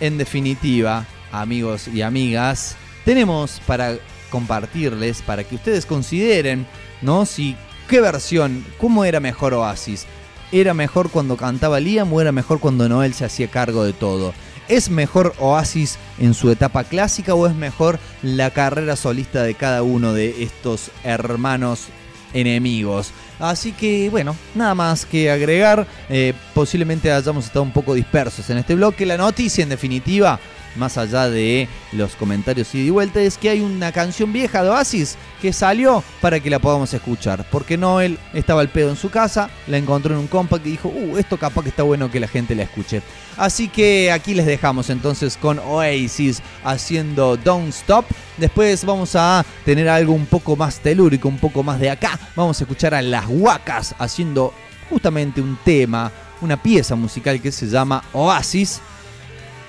[0.00, 3.96] en definitiva, amigos y amigas, tenemos para
[4.30, 6.66] compartirles, para que ustedes consideren,
[7.04, 7.26] ¿no?
[7.26, 7.56] Si,
[7.88, 10.06] ¿qué versión, cómo era mejor Oasis?
[10.50, 14.32] ¿Era mejor cuando cantaba Liam o era mejor cuando Noel se hacía cargo de todo?
[14.68, 19.82] ¿Es mejor Oasis en su etapa clásica o es mejor la carrera solista de cada
[19.82, 21.86] uno de estos hermanos
[22.32, 23.12] enemigos?
[23.38, 25.86] Así que bueno, nada más que agregar.
[26.08, 29.04] Eh, posiblemente hayamos estado un poco dispersos en este bloque.
[29.04, 30.40] La noticia en definitiva,
[30.76, 34.70] más allá de los comentarios y de vuelta, es que hay una canción vieja de
[34.70, 37.46] Oasis que salió para que la podamos escuchar.
[37.50, 40.88] Porque Noel estaba al pedo en su casa, la encontró en un compact y dijo,
[40.88, 43.02] uh, esto capaz que está bueno que la gente la escuche.
[43.36, 48.06] Así que aquí les dejamos entonces con Oasis haciendo Don't Stop.
[48.36, 52.18] Después vamos a tener algo un poco más telúrico, un poco más de acá.
[52.36, 54.52] Vamos a escuchar a las Huacas haciendo
[54.88, 56.10] justamente un tema,
[56.40, 58.80] una pieza musical que se llama Oasis.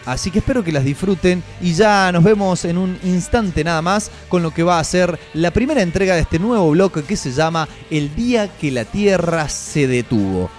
[0.06, 4.12] Así que espero que las disfruten y ya nos vemos en un instante nada más
[4.30, 7.32] con lo que va a ser la primera entrega de este nuevo bloque que se
[7.32, 10.50] llama El día que la Tierra se detuvo.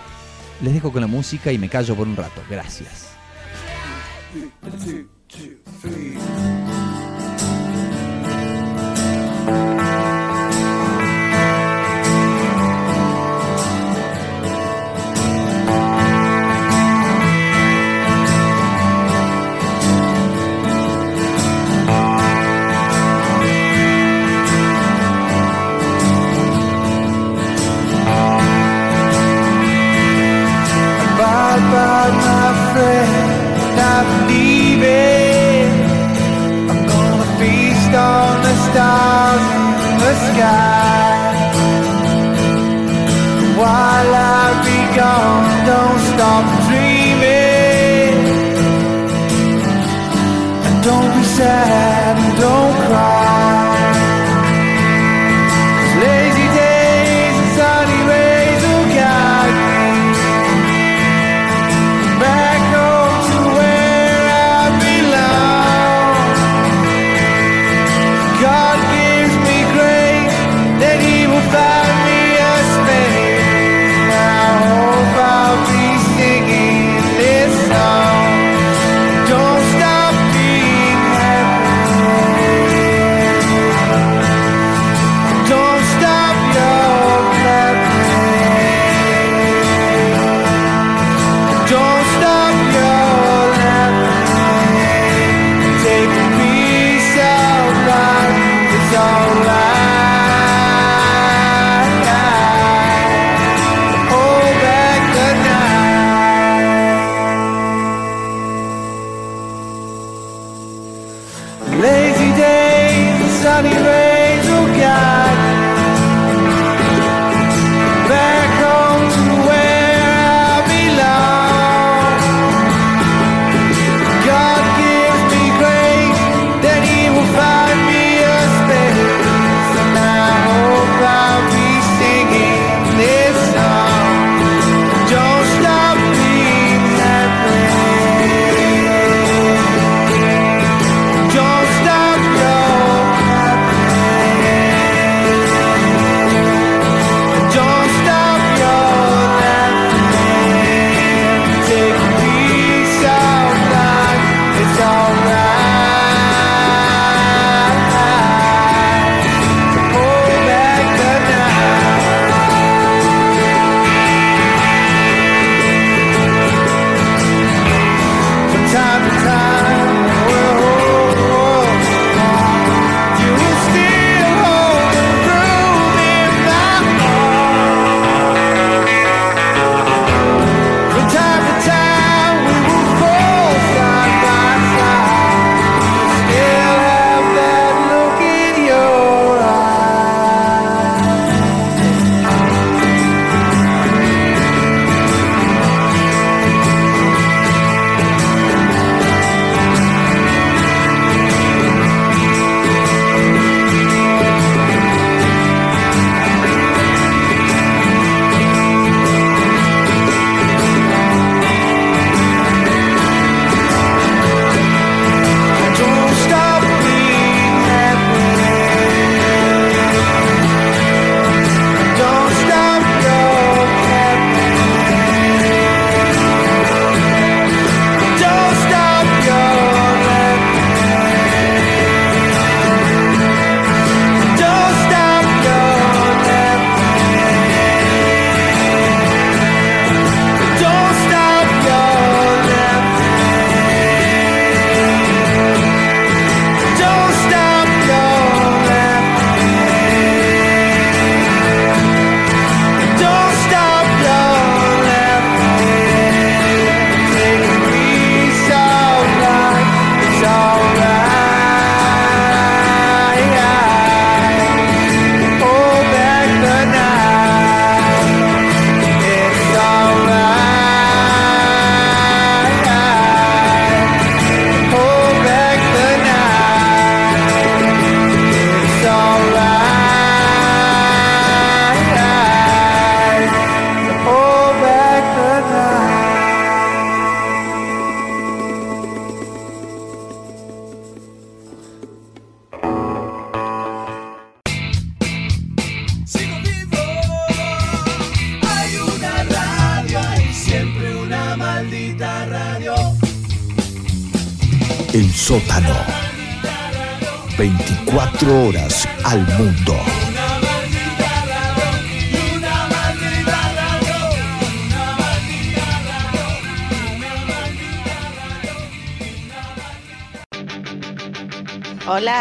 [0.62, 2.43] Les dejo con la música y me callo por un rato.
[2.51, 3.06] Gracias.
[40.15, 41.16] Sky.
[43.59, 48.19] While I be gone, don't stop dreaming.
[50.66, 53.66] And don't be sad and don't cry.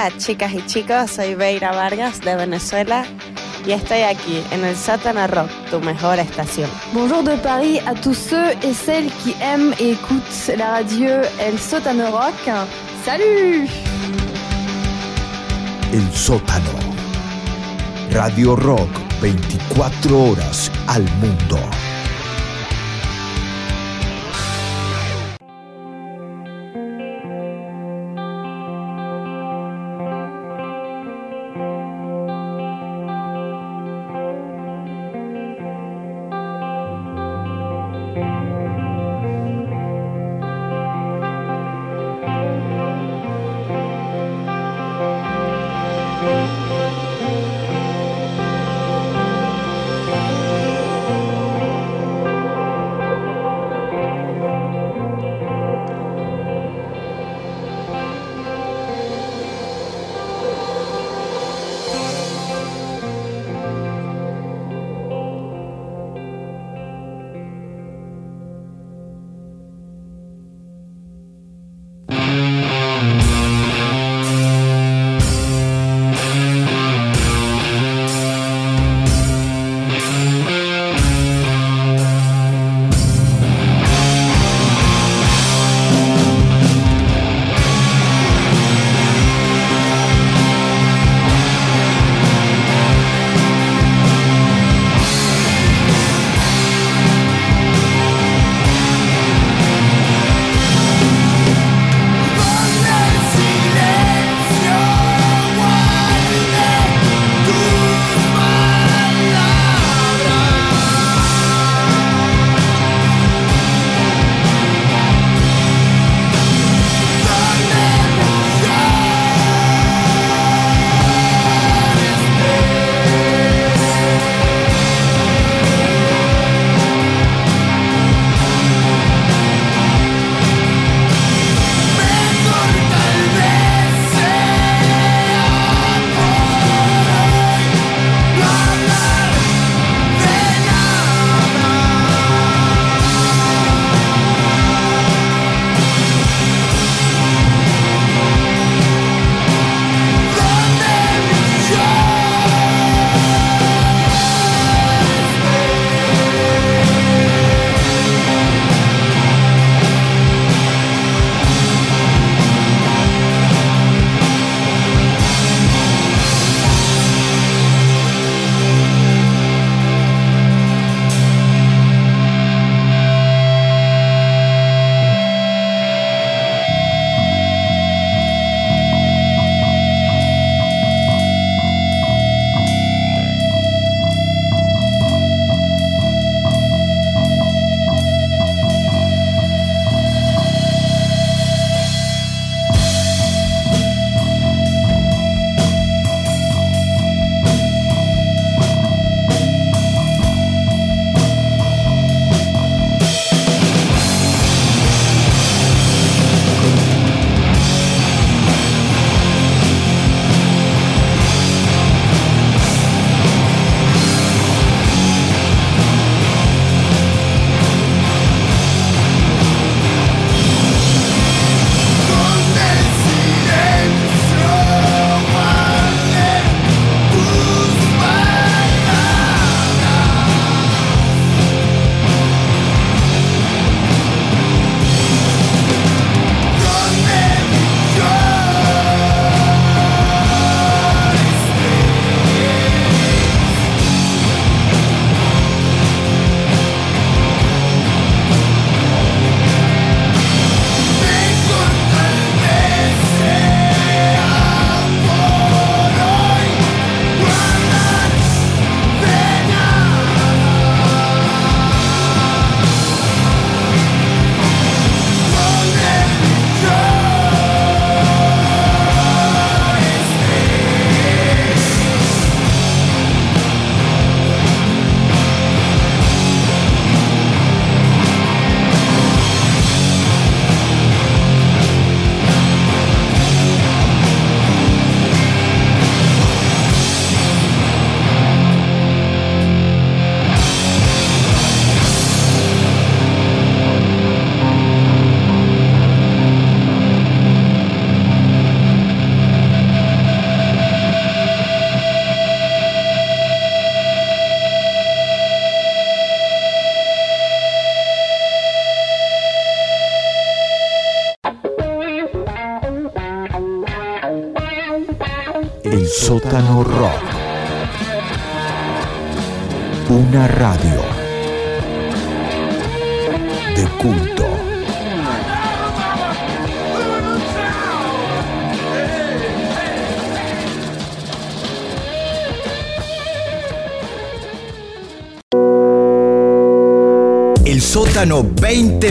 [0.05, 3.05] Hola chicas y chicos, soy Beira Vargas de Venezuela
[3.65, 6.69] y estoy aquí en el Sótano Rock, tu mejor estación.
[6.93, 11.09] Bonjour de Paris à tous ceux et celles qui aiment et écoutent la radio
[11.39, 12.35] El Sótano Rock.
[13.03, 13.67] Salut
[15.91, 16.69] El sótano.
[18.11, 18.91] Radio Rock
[19.21, 21.57] 24 horas al mundo.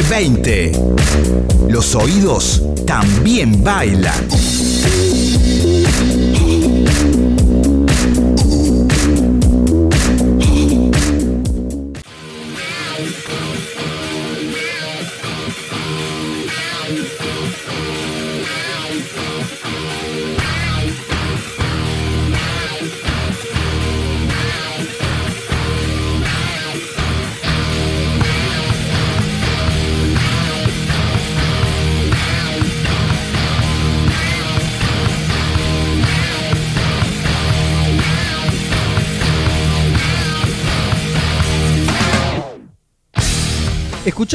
[0.09, 0.73] 2020.
[1.69, 4.14] Los oídos también bailan.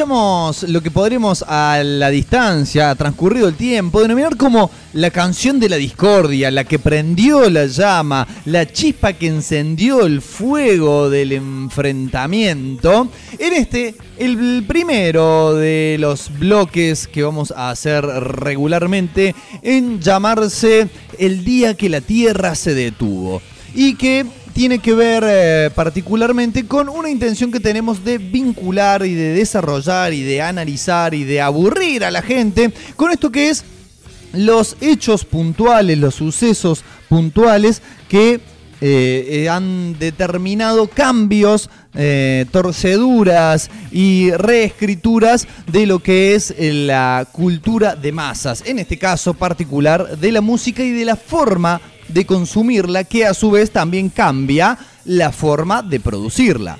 [0.00, 5.76] Lo que podremos a la distancia, transcurrido el tiempo, denominar como la canción de la
[5.76, 13.08] discordia, la que prendió la llama, la chispa que encendió el fuego del enfrentamiento.
[13.38, 21.44] En este, el primero de los bloques que vamos a hacer regularmente en llamarse El
[21.44, 23.42] día que la Tierra se detuvo.
[23.74, 29.14] Y que tiene que ver eh, particularmente con una intención que tenemos de vincular y
[29.14, 33.64] de desarrollar y de analizar y de aburrir a la gente con esto que es
[34.32, 38.40] los hechos puntuales, los sucesos puntuales que
[38.82, 41.68] eh, eh, han determinado cambios,
[42.52, 50.16] torceduras y reescrituras de lo que es la cultura de masas, en este caso particular
[50.16, 51.80] de la música y de la forma
[52.12, 56.78] de consumirla, que a su vez también cambia la forma de producirla.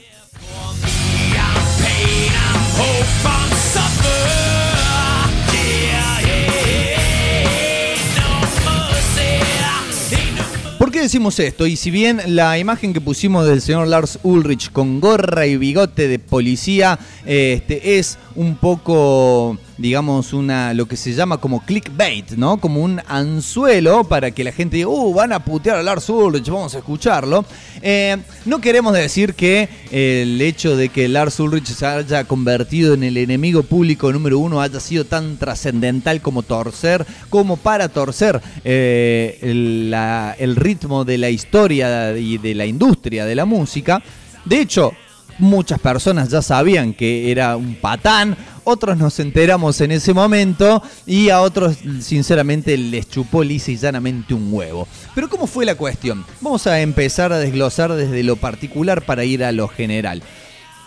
[10.91, 11.67] ¿Por qué decimos esto?
[11.67, 16.09] Y si bien la imagen que pusimos del señor Lars Ulrich con gorra y bigote
[16.09, 22.59] de policía este, es un poco, digamos, una lo que se llama como clickbait, ¿no?
[22.59, 26.49] Como un anzuelo para que la gente diga, uh, van a putear a Lars Ulrich,
[26.49, 27.45] vamos a escucharlo.
[27.83, 33.05] Eh, no queremos decir que el hecho de que Lars Ulrich se haya convertido en
[33.05, 39.39] el enemigo público número uno haya sido tan trascendental como torcer, como para torcer eh,
[39.43, 44.03] el, ritmo de la historia y de la industria de la música.
[44.45, 44.93] De hecho,
[45.41, 51.31] muchas personas ya sabían que era un patán, otros nos enteramos en ese momento y
[51.31, 54.87] a otros sinceramente les chupó lisa y llanamente un huevo.
[55.15, 56.25] Pero ¿cómo fue la cuestión?
[56.41, 60.23] Vamos a empezar a desglosar desde lo particular para ir a lo general.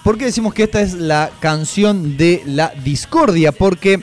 [0.04, 3.52] ¿Por qué decimos que esta es la canción de la discordia?
[3.52, 4.02] Porque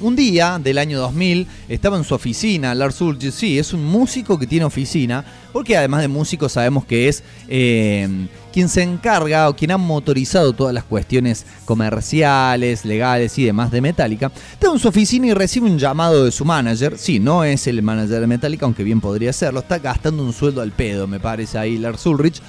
[0.00, 4.38] un día del año 2000 estaba en su oficina, Lars Ulrich, sí, es un músico
[4.38, 9.56] que tiene oficina, porque además de músico sabemos que es eh, quien se encarga o
[9.56, 14.30] quien ha motorizado todas las cuestiones comerciales, legales y demás de Metallica.
[14.52, 17.82] Estaba en su oficina y recibe un llamado de su manager, sí, no es el
[17.82, 21.58] manager de Metallica, aunque bien podría serlo, está gastando un sueldo al pedo, me parece
[21.58, 22.40] ahí Lars Ulrich.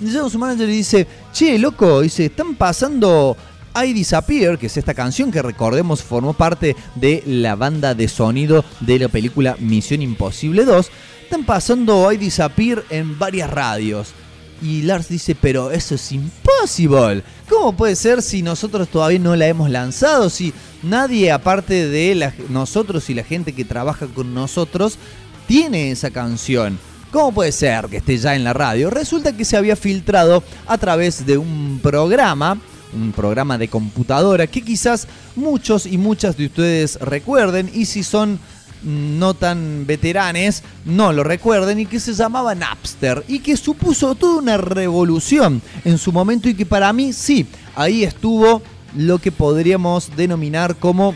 [0.00, 3.36] Llega su manager y dice, che, loco, dice, están pasando
[3.74, 8.64] I Disappear, que es esta canción que recordemos formó parte de la banda de sonido
[8.80, 10.90] de la película Misión Imposible 2.
[11.24, 14.12] Están pasando I Disappear en varias radios.
[14.60, 17.24] Y Lars dice, pero eso es imposible.
[17.48, 20.30] ¿Cómo puede ser si nosotros todavía no la hemos lanzado?
[20.30, 24.98] Si nadie aparte de nosotros y la gente que trabaja con nosotros
[25.48, 26.78] tiene esa canción.
[27.10, 28.88] ¿Cómo puede ser que esté ya en la radio?
[28.88, 32.58] Resulta que se había filtrado a través de un programa,
[32.94, 35.06] un programa de computadora que quizás
[35.36, 38.34] muchos y muchas de ustedes recuerden y si son
[38.82, 44.14] mm, no tan veteranes no lo recuerden y que se llamaba Napster y que supuso
[44.14, 48.62] toda una revolución en su momento y que para mí sí, ahí estuvo
[48.96, 51.14] lo que podríamos denominar como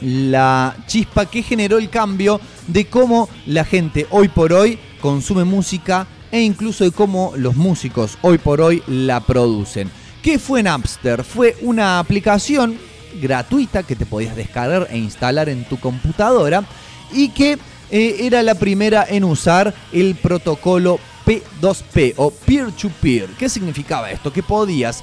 [0.00, 6.06] la chispa que generó el cambio de cómo la gente hoy por hoy consume música
[6.32, 9.90] e incluso de cómo los músicos hoy por hoy la producen.
[10.22, 11.24] ¿Qué fue Napster?
[11.24, 12.78] Fue una aplicación
[13.22, 16.62] gratuita que te podías descargar e instalar en tu computadora
[17.10, 17.58] y que
[17.90, 23.30] eh, era la primera en usar el protocolo P2P o peer-to-peer.
[23.38, 24.30] ¿Qué significaba esto?
[24.30, 25.02] Que podías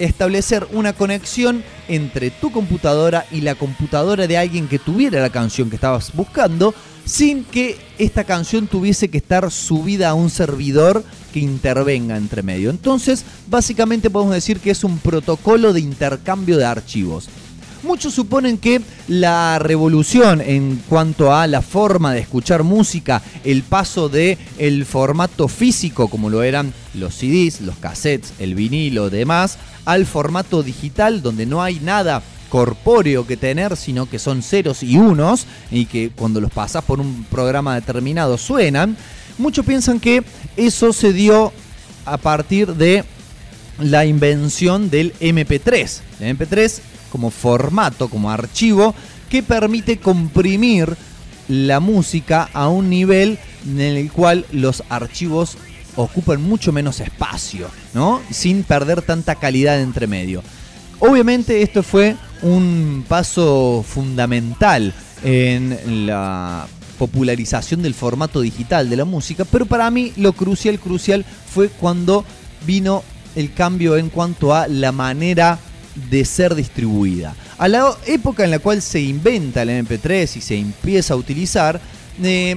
[0.00, 5.68] establecer una conexión entre tu computadora y la computadora de alguien que tuviera la canción
[5.68, 6.74] que estabas buscando,
[7.04, 12.70] sin que esta canción tuviese que estar subida a un servidor que intervenga entre medio.
[12.70, 17.28] Entonces, básicamente podemos decir que es un protocolo de intercambio de archivos.
[17.82, 24.10] Muchos suponen que la revolución en cuanto a la forma de escuchar música, el paso
[24.10, 30.04] de el formato físico como lo eran los CDs, los cassettes, el vinilo, demás, al
[30.04, 35.46] formato digital donde no hay nada corpóreo que tener, sino que son ceros y unos
[35.70, 38.96] y que cuando los pasas por un programa determinado suenan.
[39.38, 40.22] Muchos piensan que
[40.56, 41.50] eso se dio
[42.04, 43.04] a partir de
[43.78, 46.00] la invención del MP3.
[46.20, 46.80] El MP3
[47.10, 48.94] como formato, como archivo,
[49.28, 50.96] que permite comprimir
[51.48, 55.56] la música a un nivel en el cual los archivos
[55.96, 58.20] ocupan mucho menos espacio, ¿no?
[58.30, 60.42] Sin perder tanta calidad entre medio.
[61.00, 66.66] Obviamente esto fue un paso fundamental en la
[66.98, 72.24] popularización del formato digital de la música, pero para mí lo crucial, crucial fue cuando
[72.66, 73.02] vino
[73.34, 75.58] el cambio en cuanto a la manera
[75.94, 77.34] de ser distribuida.
[77.58, 81.80] A la época en la cual se inventa el MP3 y se empieza a utilizar,
[82.22, 82.56] eh,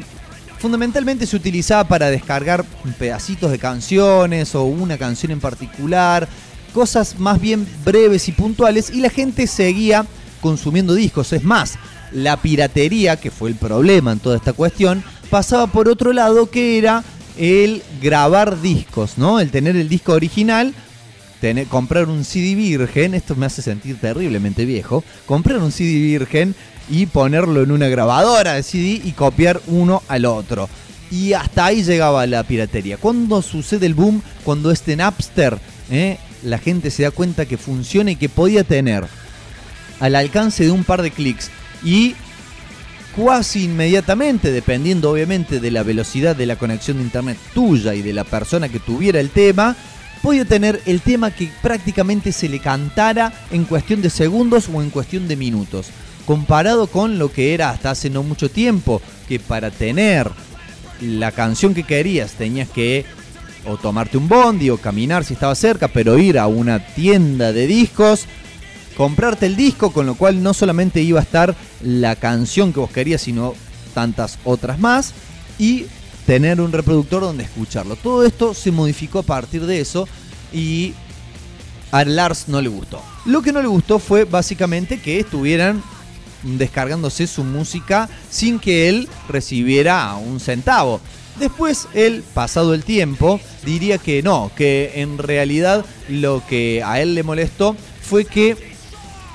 [0.60, 2.64] fundamentalmente se utilizaba para descargar
[2.98, 6.28] pedacitos de canciones o una canción en particular,
[6.74, 10.06] cosas más bien breves y puntuales y la gente seguía
[10.42, 11.34] consumiendo discos.
[11.34, 11.76] Es más,
[12.12, 16.78] la piratería, que fue el problema en toda esta cuestión, pasaba por otro lado que
[16.78, 17.04] era
[17.38, 19.40] el grabar discos, ¿no?
[19.40, 20.74] El tener el disco original
[21.70, 26.56] comprar un CD virgen, esto me hace sentir terriblemente viejo, comprar un CD virgen
[26.90, 30.70] y ponerlo en una grabadora de CD y copiar uno al otro.
[31.12, 32.98] Y hasta ahí llegaba la piratería.
[32.98, 35.60] Cuando sucede el boom, cuando este Napster,
[35.92, 39.06] eh, la gente se da cuenta que funciona y que podía tener
[40.00, 41.52] al alcance de un par de clics
[41.84, 42.16] y
[43.16, 48.14] cuasi inmediatamente, dependiendo obviamente de la velocidad de la conexión de internet tuya y de
[48.14, 49.76] la persona que tuviera el tema,
[50.24, 54.90] podía tener el tema que prácticamente se le cantara en cuestión de segundos o en
[54.90, 55.88] cuestión de minutos.
[56.26, 60.32] Comparado con lo que era hasta hace no mucho tiempo, que para tener
[61.02, 63.06] la canción que querías tenías que
[63.66, 67.68] o tomarte un bondi o caminar si estaba cerca, pero ir a una tienda de
[67.68, 68.26] discos,
[68.96, 72.92] comprarte el disco, con lo cual no solamente iba a estar la canción que vos
[72.92, 73.56] querías, sino
[73.94, 75.14] tantas otras más,
[75.60, 75.86] y
[76.26, 77.96] tener un reproductor donde escucharlo.
[77.96, 80.08] Todo esto se modificó a partir de eso
[80.52, 80.94] y
[81.92, 83.02] a Lars no le gustó.
[83.26, 85.84] Lo que no le gustó fue básicamente que estuvieran
[86.44, 91.00] descargándose su música sin que él recibiera un centavo.
[91.40, 97.16] Después él, pasado el tiempo, diría que no, que en realidad lo que a él
[97.16, 98.74] le molestó fue que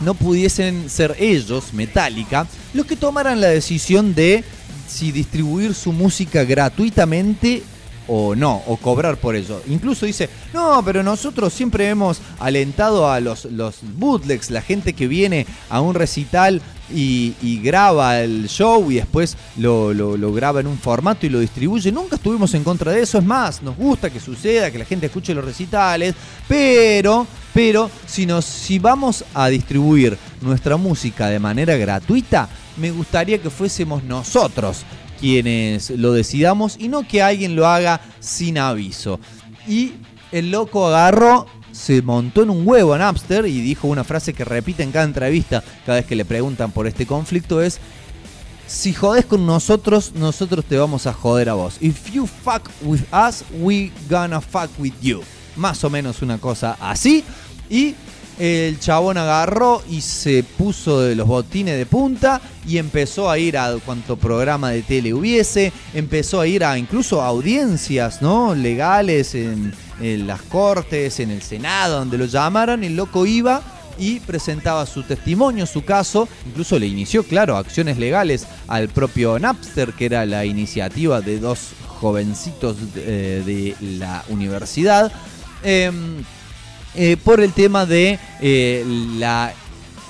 [0.01, 4.44] no pudiesen ser ellos, Metallica, los que tomaran la decisión de
[4.89, 7.62] si distribuir su música gratuitamente
[8.10, 9.60] o no, o cobrar por ello.
[9.69, 15.06] Incluso dice, no, pero nosotros siempre hemos alentado a los, los bootlegs, la gente que
[15.06, 20.66] viene a un recital y, graba el show y después lo, lo- lo graba en
[20.69, 21.93] un formato y lo distribuye.
[21.93, 25.05] Nunca estuvimos en contra de eso, es más, nos gusta que suceda, que la gente
[25.05, 26.15] escuche los recitales,
[26.48, 32.48] pero, pero si, nos, si vamos a distribuir nuestra música de manera gratuita,
[32.79, 34.85] me gustaría que fuésemos nosotros
[35.21, 39.19] quienes lo decidamos y no que alguien lo haga sin aviso.
[39.67, 39.95] Y
[40.33, 44.45] el loco agarró, se montó en un huevo en Napster y dijo una frase que
[44.45, 47.81] repite en cada entrevista cada vez que le preguntan por este conflicto es
[48.69, 51.79] si jodes con nosotros, nosotros te vamos a joder a vos.
[51.81, 55.23] If you fuck with us, we gonna fuck with you.
[55.57, 57.25] Más o menos una cosa así.
[57.71, 57.95] Y
[58.39, 63.59] el chabón agarró y se puso de los botines de punta y empezó a ir
[63.59, 68.55] a cuanto programa de tele hubiese, empezó a ir a incluso audiencias, ¿no?
[68.55, 73.62] Legales en, en las cortes, en el Senado, donde lo llamaran, el loco iba
[73.98, 79.93] y presentaba su testimonio, su caso, incluso le inició, claro, acciones legales al propio Napster,
[79.93, 81.70] que era la iniciativa de dos
[82.01, 85.12] jovencitos eh, de la universidad.
[85.65, 86.23] Em,
[87.01, 88.85] eh, por el tema de eh,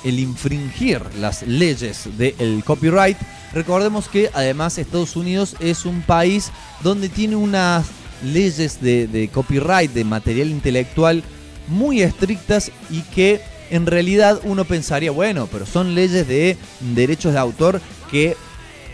[0.05, 3.19] el infringir las leyes del copyright.
[3.53, 6.51] Recordemos que además Estados Unidos es un país
[6.83, 7.87] donde tiene unas
[8.25, 11.23] leyes de copyright, de material intelectual
[11.67, 13.41] muy estrictas y que
[13.71, 18.35] en realidad uno pensaría, bueno, pero son leyes de derechos de autor que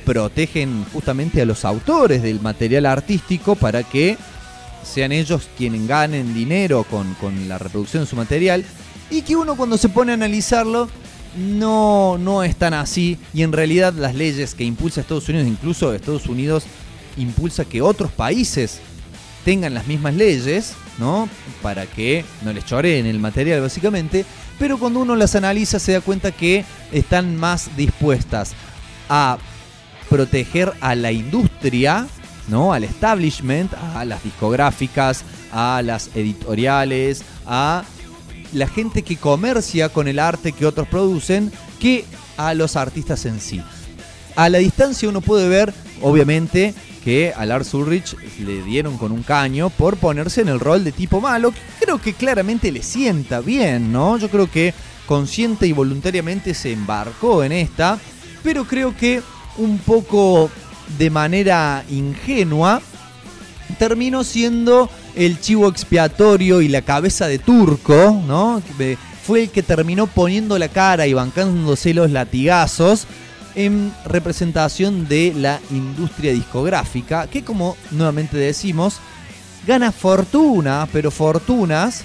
[0.05, 4.19] protegen justamente a los autores del material artístico para que
[4.85, 8.65] sean ellos quienes ganen dinero con, con la reproducción de su material.
[9.11, 10.89] y que uno cuando se pone a analizarlo
[11.37, 15.93] no, no es tan así y en realidad las leyes que impulsa Estados Unidos, incluso
[15.93, 16.65] Estados Unidos
[17.17, 18.81] impulsa que otros países
[19.45, 21.29] tengan las mismas leyes, ¿no?
[21.63, 24.25] Para que no les choreen el material básicamente,
[24.59, 28.53] pero cuando uno las analiza se da cuenta que están más dispuestas
[29.09, 29.39] a
[30.09, 32.07] proteger a la industria,
[32.49, 32.73] ¿no?
[32.73, 37.85] Al establishment, a las discográficas, a las editoriales, a
[38.53, 42.05] la gente que comercia con el arte que otros producen, que
[42.37, 43.63] a los artistas en sí.
[44.37, 45.73] A la distancia uno puede ver,
[46.03, 50.85] obviamente, que a Lars Ulrich le dieron con un caño por ponerse en el rol
[50.85, 54.17] de tipo malo, que creo que claramente le sienta bien, ¿no?
[54.17, 54.73] Yo creo que
[55.07, 57.99] consciente y voluntariamente se embarcó en esta,
[58.43, 59.23] pero creo que
[59.59, 60.51] un poco
[60.99, 62.81] de manera ingenua
[63.79, 68.63] terminó siendo el chivo expiatorio y la cabeza de turco, ¿no?
[69.25, 73.07] Fue el que terminó poniendo la cara y bancándose los latigazos
[73.55, 78.99] en representación de la industria discográfica, que como nuevamente decimos,
[79.67, 82.05] gana fortuna, pero fortunas,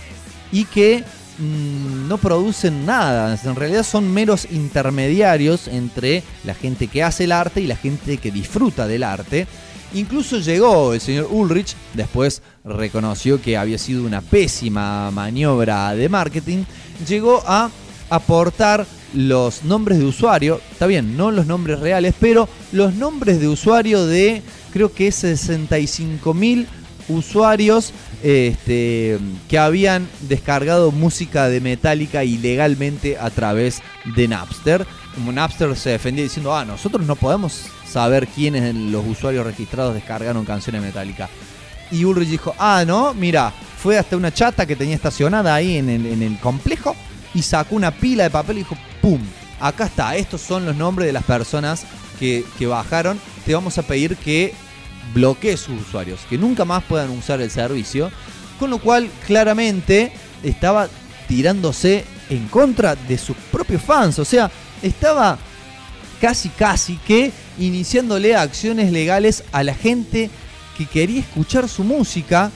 [0.52, 1.04] y que
[1.40, 3.38] mm, no producen nada.
[3.44, 8.18] En realidad son meros intermediarios entre la gente que hace el arte y la gente
[8.18, 9.48] que disfruta del arte.
[9.94, 16.64] Incluso llegó el señor Ulrich, después reconoció que había sido una pésima maniobra de marketing,
[17.08, 17.72] llegó a
[18.12, 18.86] aportar
[19.16, 24.06] los nombres de usuario, está bien, no los nombres reales, pero los nombres de usuario
[24.06, 26.68] de creo que 65 mil
[27.08, 27.92] usuarios
[28.24, 29.18] este,
[29.48, 33.82] que habían descargado música de Metallica ilegalmente a través
[34.16, 34.86] de Napster.
[35.16, 40.46] Como Napster se defendía diciendo, ah, nosotros no podemos saber quiénes los usuarios registrados descargaron
[40.46, 41.30] canciones Metallica.
[41.92, 45.90] Y Ulrich dijo, ah, no, mira, fue hasta una chata que tenía estacionada ahí en
[45.90, 46.96] el, complejo
[47.34, 49.20] y sacó una pila de papel y dijo, ¡pum!
[49.60, 51.84] Acá está, estos son los nombres de las personas
[52.20, 53.20] que bajaron.
[53.46, 54.54] Te vamos a pedir que
[55.14, 58.12] bloquees sus usuarios, que nunca más puedan usar el servicio.
[58.60, 60.12] Con lo cual, claramente,
[60.44, 60.90] estaba
[61.28, 64.20] tirándose en contra de sus propios fans.
[64.20, 65.38] O sea, estaba
[66.20, 70.30] casi, casi que iniciándole acciones legales a la gente
[70.78, 72.52] que quería escuchar su música.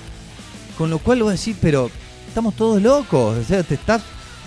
[0.77, 1.89] Con lo cual vos decís, pero
[2.27, 3.37] estamos todos locos.
[3.37, 4.01] O sea, te estás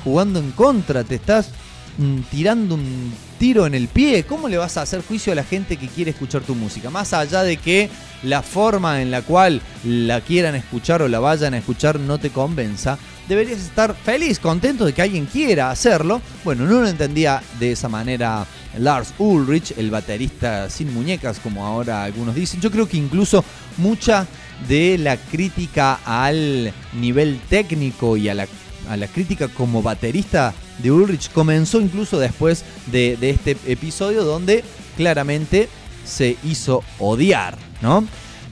[0.04, 1.50] jugando en contra, te estás
[1.98, 4.24] mm, tirando un tiro en el pie.
[4.24, 6.90] ¿Cómo le vas a hacer juicio a la gente que quiere escuchar tu música?
[6.90, 7.88] Más allá de que
[8.22, 12.30] la forma en la cual la quieran escuchar o la vayan a escuchar no te
[12.30, 12.98] convenza,
[13.28, 16.20] deberías estar feliz, contento de que alguien quiera hacerlo.
[16.44, 18.46] Bueno, no lo entendía de esa manera
[18.78, 22.60] Lars Ulrich, el baterista sin muñecas, como ahora algunos dicen.
[22.60, 23.44] Yo creo que incluso
[23.78, 24.26] mucha
[24.68, 28.46] de la crítica al nivel técnico y a la
[28.88, 34.64] a la crítica como baterista de Ulrich comenzó incluso después de, de este episodio donde
[34.96, 35.68] claramente
[36.04, 38.04] se hizo odiar, ¿no?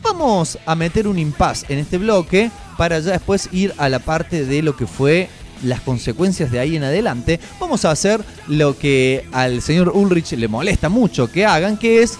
[0.02, 4.44] Vamos a meter un impas en este bloque para ya después ir a la parte
[4.44, 5.28] de lo que fue
[5.62, 7.40] las consecuencias de ahí en adelante.
[7.58, 12.18] Vamos a hacer lo que al señor Ulrich le molesta mucho que hagan, que es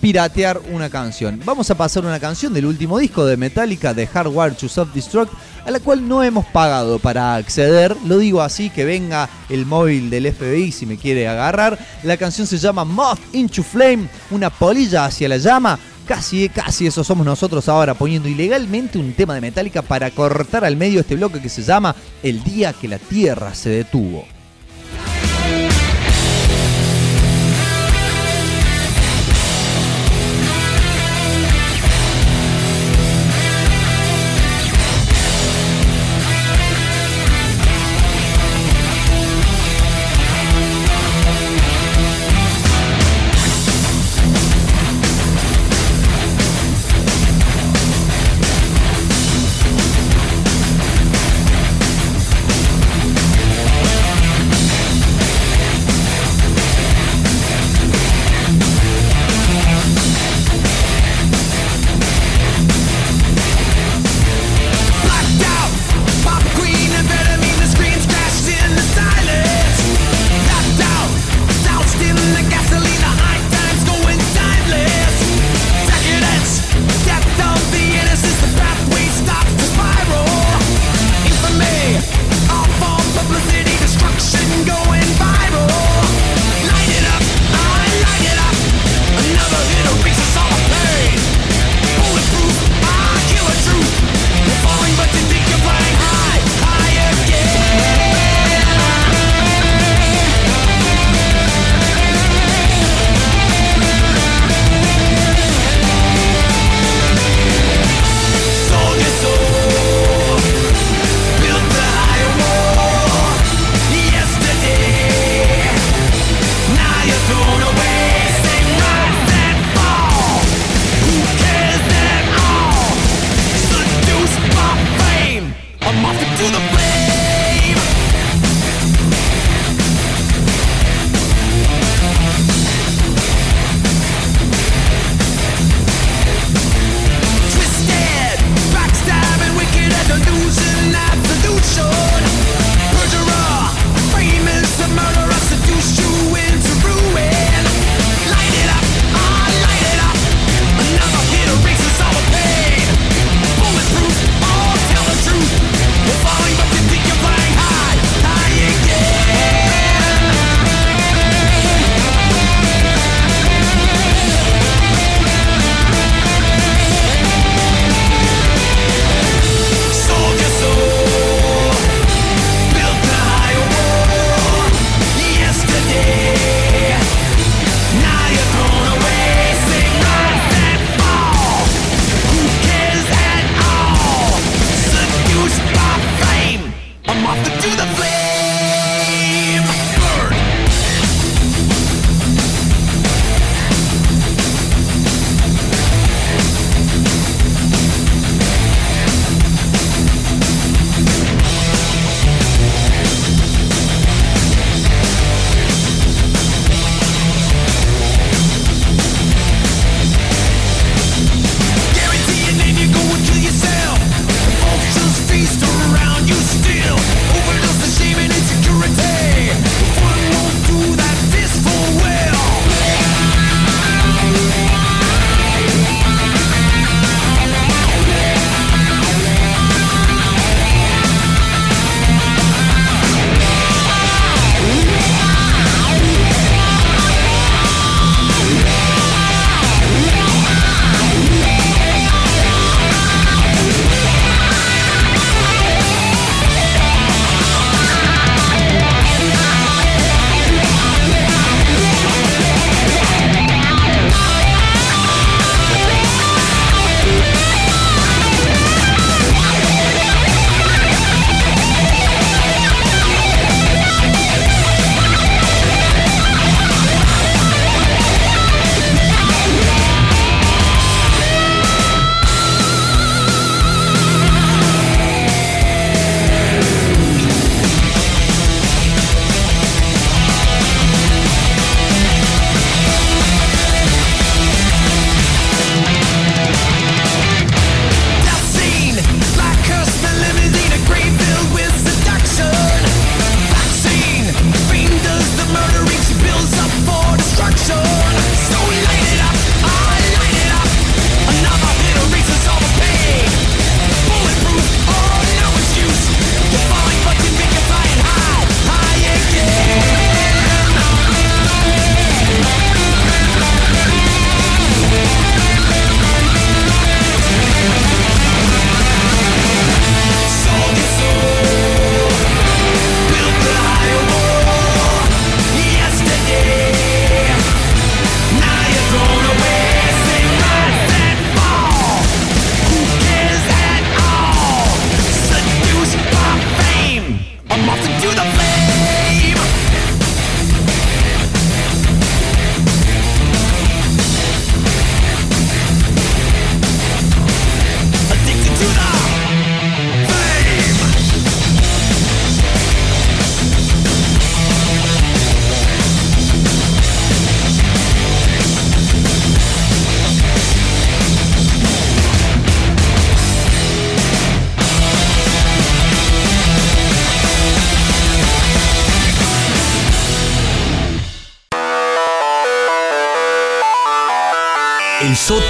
[0.00, 1.40] piratear una canción.
[1.44, 5.32] Vamos a pasar una canción del último disco de Metallica, de Hardware to Self-Destruct,
[5.64, 7.96] a la cual no hemos pagado para acceder.
[8.06, 11.78] Lo digo así, que venga el móvil del FBI si me quiere agarrar.
[12.02, 15.78] La canción se llama Moth into Flame, una polilla hacia la llama.
[16.06, 20.76] Casi, casi eso somos nosotros ahora, poniendo ilegalmente un tema de Metallica para cortar al
[20.76, 24.24] medio este bloque que se llama El día que la Tierra se detuvo.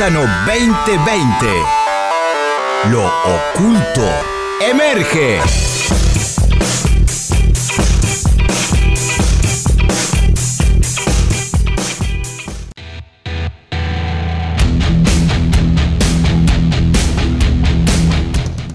[0.09, 1.47] El sótano 2020.
[2.90, 4.09] Lo oculto
[4.59, 5.39] emerge.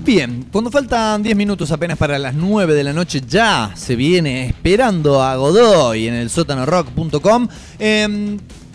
[0.05, 4.45] Bien, cuando faltan 10 minutos apenas para las 9 de la noche, ya se viene
[4.45, 7.47] esperando a Godoy en el sótanorock.com.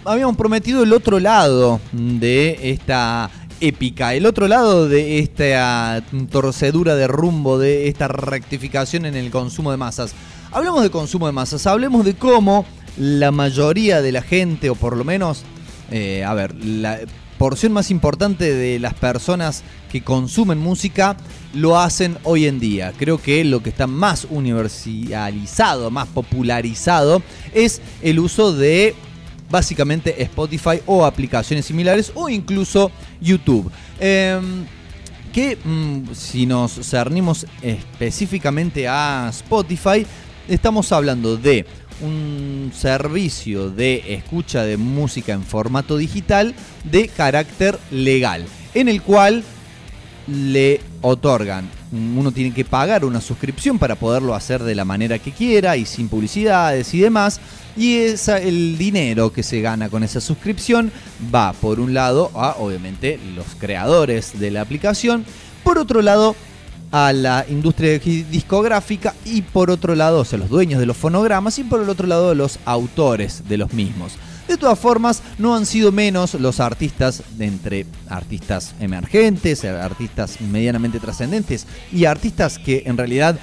[0.09, 3.30] habíamos prometido el otro lado de esta
[3.60, 9.70] épica, el otro lado de esta torcedura de rumbo, de esta rectificación en el consumo
[9.70, 10.14] de masas.
[10.51, 12.64] Hablemos de consumo de masas, hablemos de cómo
[12.97, 15.43] la mayoría de la gente, o por lo menos,
[15.90, 17.01] eh, a ver, la
[17.36, 19.62] porción más importante de las personas
[19.93, 21.16] que consumen música
[21.52, 22.94] lo hacen hoy en día.
[22.97, 27.22] Creo que lo que está más universalizado, más popularizado,
[27.52, 28.94] es el uso de
[29.51, 33.70] básicamente Spotify o aplicaciones similares o incluso YouTube.
[34.01, 34.66] Em,
[35.33, 40.07] que mm, si nos cernimos específicamente a Spotify,
[40.49, 41.66] estamos hablando de
[42.01, 46.55] un servicio de escucha de música en formato digital
[46.85, 49.45] de carácter legal, en el cual
[50.27, 55.32] le otorgan, uno tiene que pagar una suscripción para poderlo hacer de la manera que
[55.32, 57.40] quiera y sin publicidades y demás.
[57.77, 60.93] Y esa, el dinero que se gana con esa suscripción
[61.35, 65.24] va por un lado a obviamente los creadores de la aplicación,
[65.65, 66.35] por otro lado
[66.90, 71.59] a la industria discográfica y por otro lado, o sea, los dueños de los fonogramas
[71.59, 74.15] y por el otro lado los autores de los mismos.
[74.49, 81.66] De todas formas, no han sido menos los artistas entre artistas emergentes, artistas medianamente trascendentes
[81.93, 83.39] y artistas que en realidad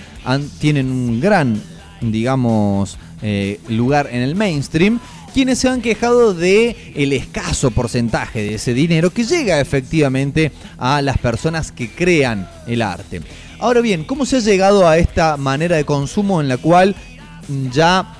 [0.60, 1.62] tienen un gran,
[2.02, 5.00] digamos, eh, lugar en el mainstream,
[5.32, 11.04] quienes se han quejado de el escaso porcentaje de ese dinero que llega efectivamente a
[11.04, 13.22] las personas que crean el arte.
[13.60, 16.96] Ahora bien, ¿cómo se ha llegado a esta manera de consumo en la cual
[17.72, 18.16] ya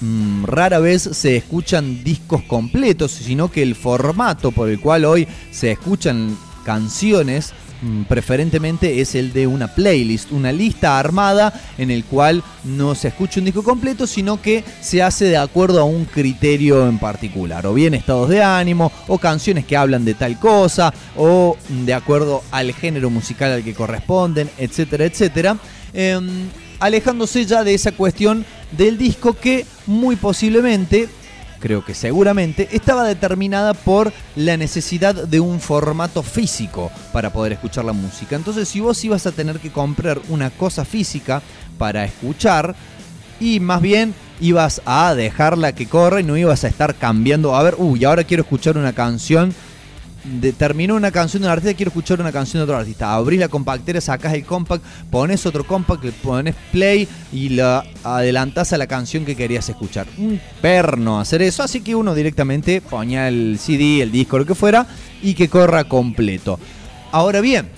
[0.00, 5.26] mm, rara vez se escuchan discos completos, sino que el formato por el cual hoy
[5.50, 12.04] se escuchan canciones mm, preferentemente es el de una playlist, una lista armada en el
[12.04, 16.04] cual no se escucha un disco completo, sino que se hace de acuerdo a un
[16.04, 20.92] criterio en particular, o bien estados de ánimo, o canciones que hablan de tal cosa,
[21.16, 25.56] o de acuerdo al género musical al que corresponden, etcétera, etcétera.
[25.92, 26.48] Em,
[26.80, 31.08] alejándose ya de esa cuestión del disco que muy posiblemente
[31.58, 37.84] creo que seguramente, estaba determinada por la necesidad de un formato físico para poder escuchar
[37.84, 38.36] la música.
[38.36, 41.42] Entonces, si vos ibas a tener que comprar una cosa física
[41.78, 42.76] para escuchar,
[43.40, 47.54] y más bien ibas a dejarla que corra y no ibas a estar cambiando.
[47.54, 49.54] A ver, uy, ahora quiero escuchar una canción.
[50.40, 53.14] De, terminó una canción de un artista, quiero escuchar una canción de otro artista.
[53.14, 58.72] Abrís la compactera, sacás el compact, pones otro compact, le pones play y la adelantás
[58.72, 60.06] a la canción que querías escuchar.
[60.18, 64.54] Un perno hacer eso, así que uno directamente ponía el CD, el disco, lo que
[64.54, 64.86] fuera,
[65.22, 66.58] y que corra completo.
[67.12, 67.68] Ahora bien,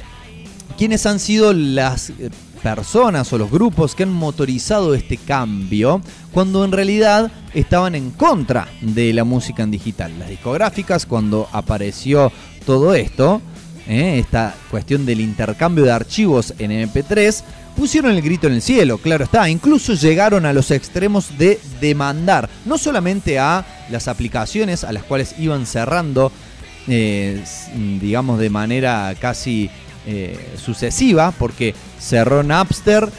[0.76, 2.30] ¿quiénes han sido las eh,
[2.74, 6.00] personas o los grupos que han motorizado este cambio
[6.32, 10.12] cuando en realidad estaban en contra de la música en digital?
[10.18, 12.30] Las discográficas, cuando apareció
[12.66, 13.40] todo esto,
[13.88, 14.18] ¿eh?
[14.18, 17.42] esta cuestión del intercambio de archivos en MP3,
[17.76, 22.50] pusieron el grito en el cielo, claro está, incluso llegaron a los extremos de demandar,
[22.64, 26.32] no solamente a las aplicaciones a las cuales iban cerrando,
[26.88, 27.42] eh,
[28.00, 29.70] digamos, de manera casi
[30.06, 33.10] eh, sucesiva, porque cerró Napster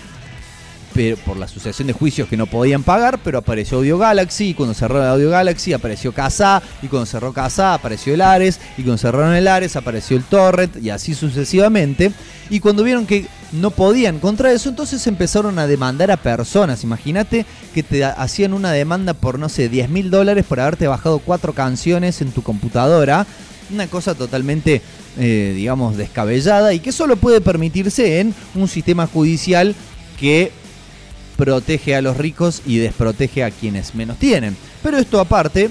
[0.94, 4.54] pero por la sucesión de juicios que no podían pagar, pero apareció Audio Galaxy, y
[4.54, 8.98] cuando cerró Audio Galaxy apareció Casa, y cuando cerró Casa apareció el Ares, y cuando
[8.98, 12.12] cerraron el Ares apareció el Torrent, y así sucesivamente.
[12.50, 16.84] Y cuando vieron que no podían contra eso, entonces empezaron a demandar a personas.
[16.84, 21.20] Imagínate que te hacían una demanda por, no sé, 10 mil dólares por haberte bajado
[21.20, 23.28] cuatro canciones en tu computadora.
[23.72, 24.82] Una cosa totalmente,
[25.18, 29.76] eh, digamos, descabellada y que solo puede permitirse en un sistema judicial
[30.20, 30.52] que
[31.38, 34.58] protege a los ricos y desprotege a quienes menos tienen.
[34.84, 35.70] Pero esto aparte,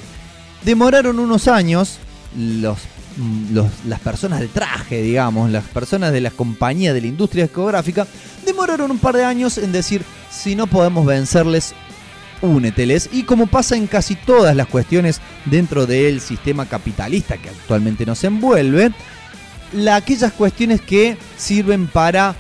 [0.65, 1.99] demoraron unos años
[2.37, 2.79] los,
[3.17, 8.07] mm, las personas de traje, digamos, las personas de las compañías de la industria discográfica,
[8.47, 11.75] demoraron un par de años en decir, si no podemos vencerles,
[12.43, 13.09] úneteles.
[13.13, 18.23] Y como pasa en casi todas las cuestiones dentro del sistema capitalista que actualmente nos
[18.25, 18.93] envuelve,
[19.73, 22.35] la, aquellas cuestiones que sirven para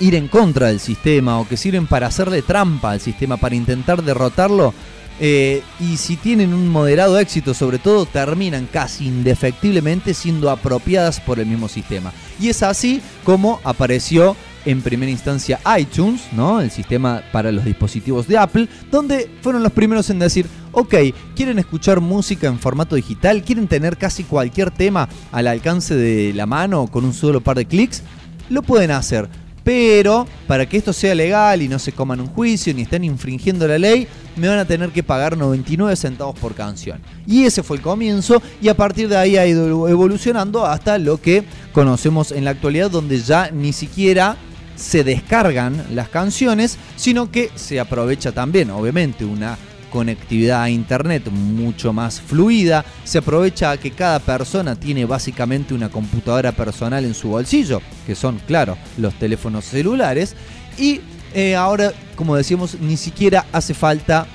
[0.00, 4.02] ir en contra del sistema o que sirven para hacerle trampa al sistema, para intentar
[4.02, 4.74] derrotarlo,
[5.18, 11.40] eh, y si tienen un moderado éxito, sobre todo, terminan casi indefectiblemente siendo apropiadas por
[11.40, 12.12] el mismo sistema.
[12.38, 14.36] Y es así como apareció
[14.66, 16.60] en primera instancia iTunes, ¿no?
[16.60, 20.94] El sistema para los dispositivos de Apple, donde fueron los primeros en decir, ok,
[21.34, 26.46] quieren escuchar música en formato digital, quieren tener casi cualquier tema al alcance de la
[26.46, 28.02] mano con un solo par de clics,
[28.50, 29.28] lo pueden hacer.
[29.62, 33.66] Pero para que esto sea legal y no se coman un juicio ni estén infringiendo
[33.66, 34.06] la ley,
[34.36, 37.00] me van a tener que pagar 99 centavos por canción.
[37.26, 41.20] Y ese fue el comienzo y a partir de ahí ha ido evolucionando hasta lo
[41.20, 44.36] que conocemos en la actualidad donde ya ni siquiera
[44.76, 49.58] se descargan las canciones, sino que se aprovecha también, obviamente, una
[49.90, 56.52] conectividad a internet mucho más fluida, se aprovecha que cada persona tiene básicamente una computadora
[56.52, 60.36] personal en su bolsillo, que son, claro, los teléfonos celulares,
[60.76, 61.00] y
[61.34, 64.26] eh, ahora, como decíamos, ni siquiera hace falta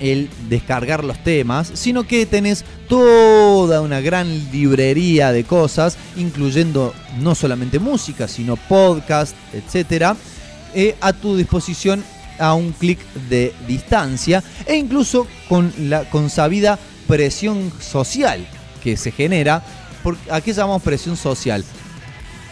[0.00, 7.34] el descargar los temas, sino que tenés toda una gran librería de cosas, incluyendo no
[7.34, 10.16] solamente música, sino podcast, etcétera,
[10.74, 12.04] eh, a tu disposición
[12.38, 12.98] a un clic
[13.30, 18.46] de distancia e incluso con la consabida presión social
[18.82, 19.62] que se genera.
[20.02, 21.64] Por, ¿A qué llamamos presión social?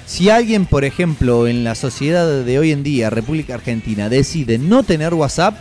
[0.06, 4.82] Si alguien, por ejemplo, en la sociedad de hoy en día, República Argentina, decide no
[4.82, 5.56] tener WhatsApp,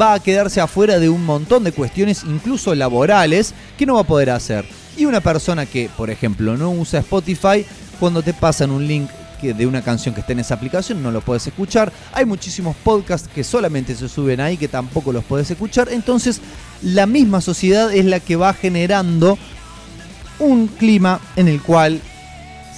[0.00, 4.04] va a quedarse afuera de un montón de cuestiones, incluso laborales, que no va a
[4.04, 4.64] poder hacer.
[4.96, 7.66] Y una persona que, por ejemplo, no usa Spotify,
[7.98, 9.10] cuando te pasan un link
[9.40, 11.90] de una canción que esté en esa aplicación, no lo puedes escuchar.
[12.12, 15.88] Hay muchísimos podcasts que solamente se suben ahí, que tampoco los puedes escuchar.
[15.90, 16.40] Entonces,
[16.82, 19.38] la misma sociedad es la que va generando
[20.38, 22.00] un clima en el cual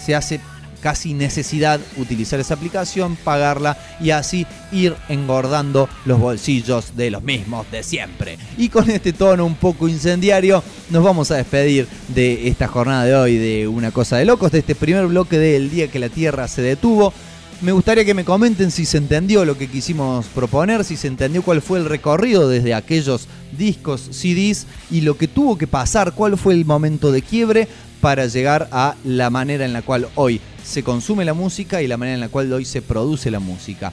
[0.04, 0.40] se hace
[0.82, 7.70] casi necesidad utilizar esa aplicación, pagarla y así ir engordando los bolsillos de los mismos
[7.70, 8.36] de siempre.
[8.58, 13.14] Y con este tono un poco incendiario nos vamos a despedir de esta jornada de
[13.14, 16.48] hoy de Una Cosa de Locos, de este primer bloque del día que la Tierra
[16.48, 17.14] se detuvo.
[17.60, 21.44] Me gustaría que me comenten si se entendió lo que quisimos proponer, si se entendió
[21.44, 26.36] cuál fue el recorrido desde aquellos discos, CDs y lo que tuvo que pasar, cuál
[26.36, 27.68] fue el momento de quiebre
[28.00, 31.96] para llegar a la manera en la cual hoy se consume la música y la
[31.96, 33.92] manera en la cual hoy se produce la música.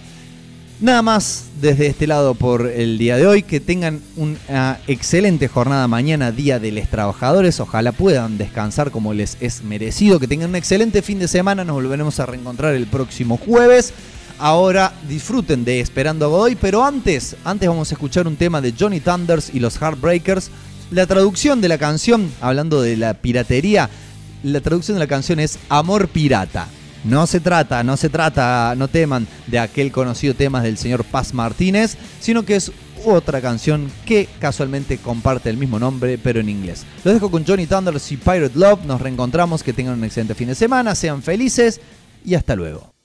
[0.81, 3.43] Nada más desde este lado por el día de hoy.
[3.43, 7.59] Que tengan una excelente jornada mañana, Día de los Trabajadores.
[7.59, 10.21] Ojalá puedan descansar como les es merecido.
[10.21, 11.65] Que tengan un excelente fin de semana.
[11.65, 13.93] Nos volveremos a reencontrar el próximo jueves.
[14.37, 16.55] Ahora disfruten de Esperando a Godoy.
[16.55, 20.49] Pero antes, antes vamos a escuchar un tema de Johnny Thunders y los Heartbreakers.
[20.91, 23.89] La traducción de la canción, hablando de la piratería,
[24.43, 26.67] la traducción de la canción es Amor Pirata.
[27.03, 31.33] No se trata, no se trata, no teman de aquel conocido tema del señor Paz
[31.33, 32.71] Martínez, sino que es
[33.05, 36.85] otra canción que casualmente comparte el mismo nombre, pero en inglés.
[37.05, 38.83] Los dejo con Johnny Thunders y Pirate Love.
[38.85, 41.79] Nos reencontramos, que tengan un excelente fin de semana, sean felices
[42.25, 42.98] y hasta luego.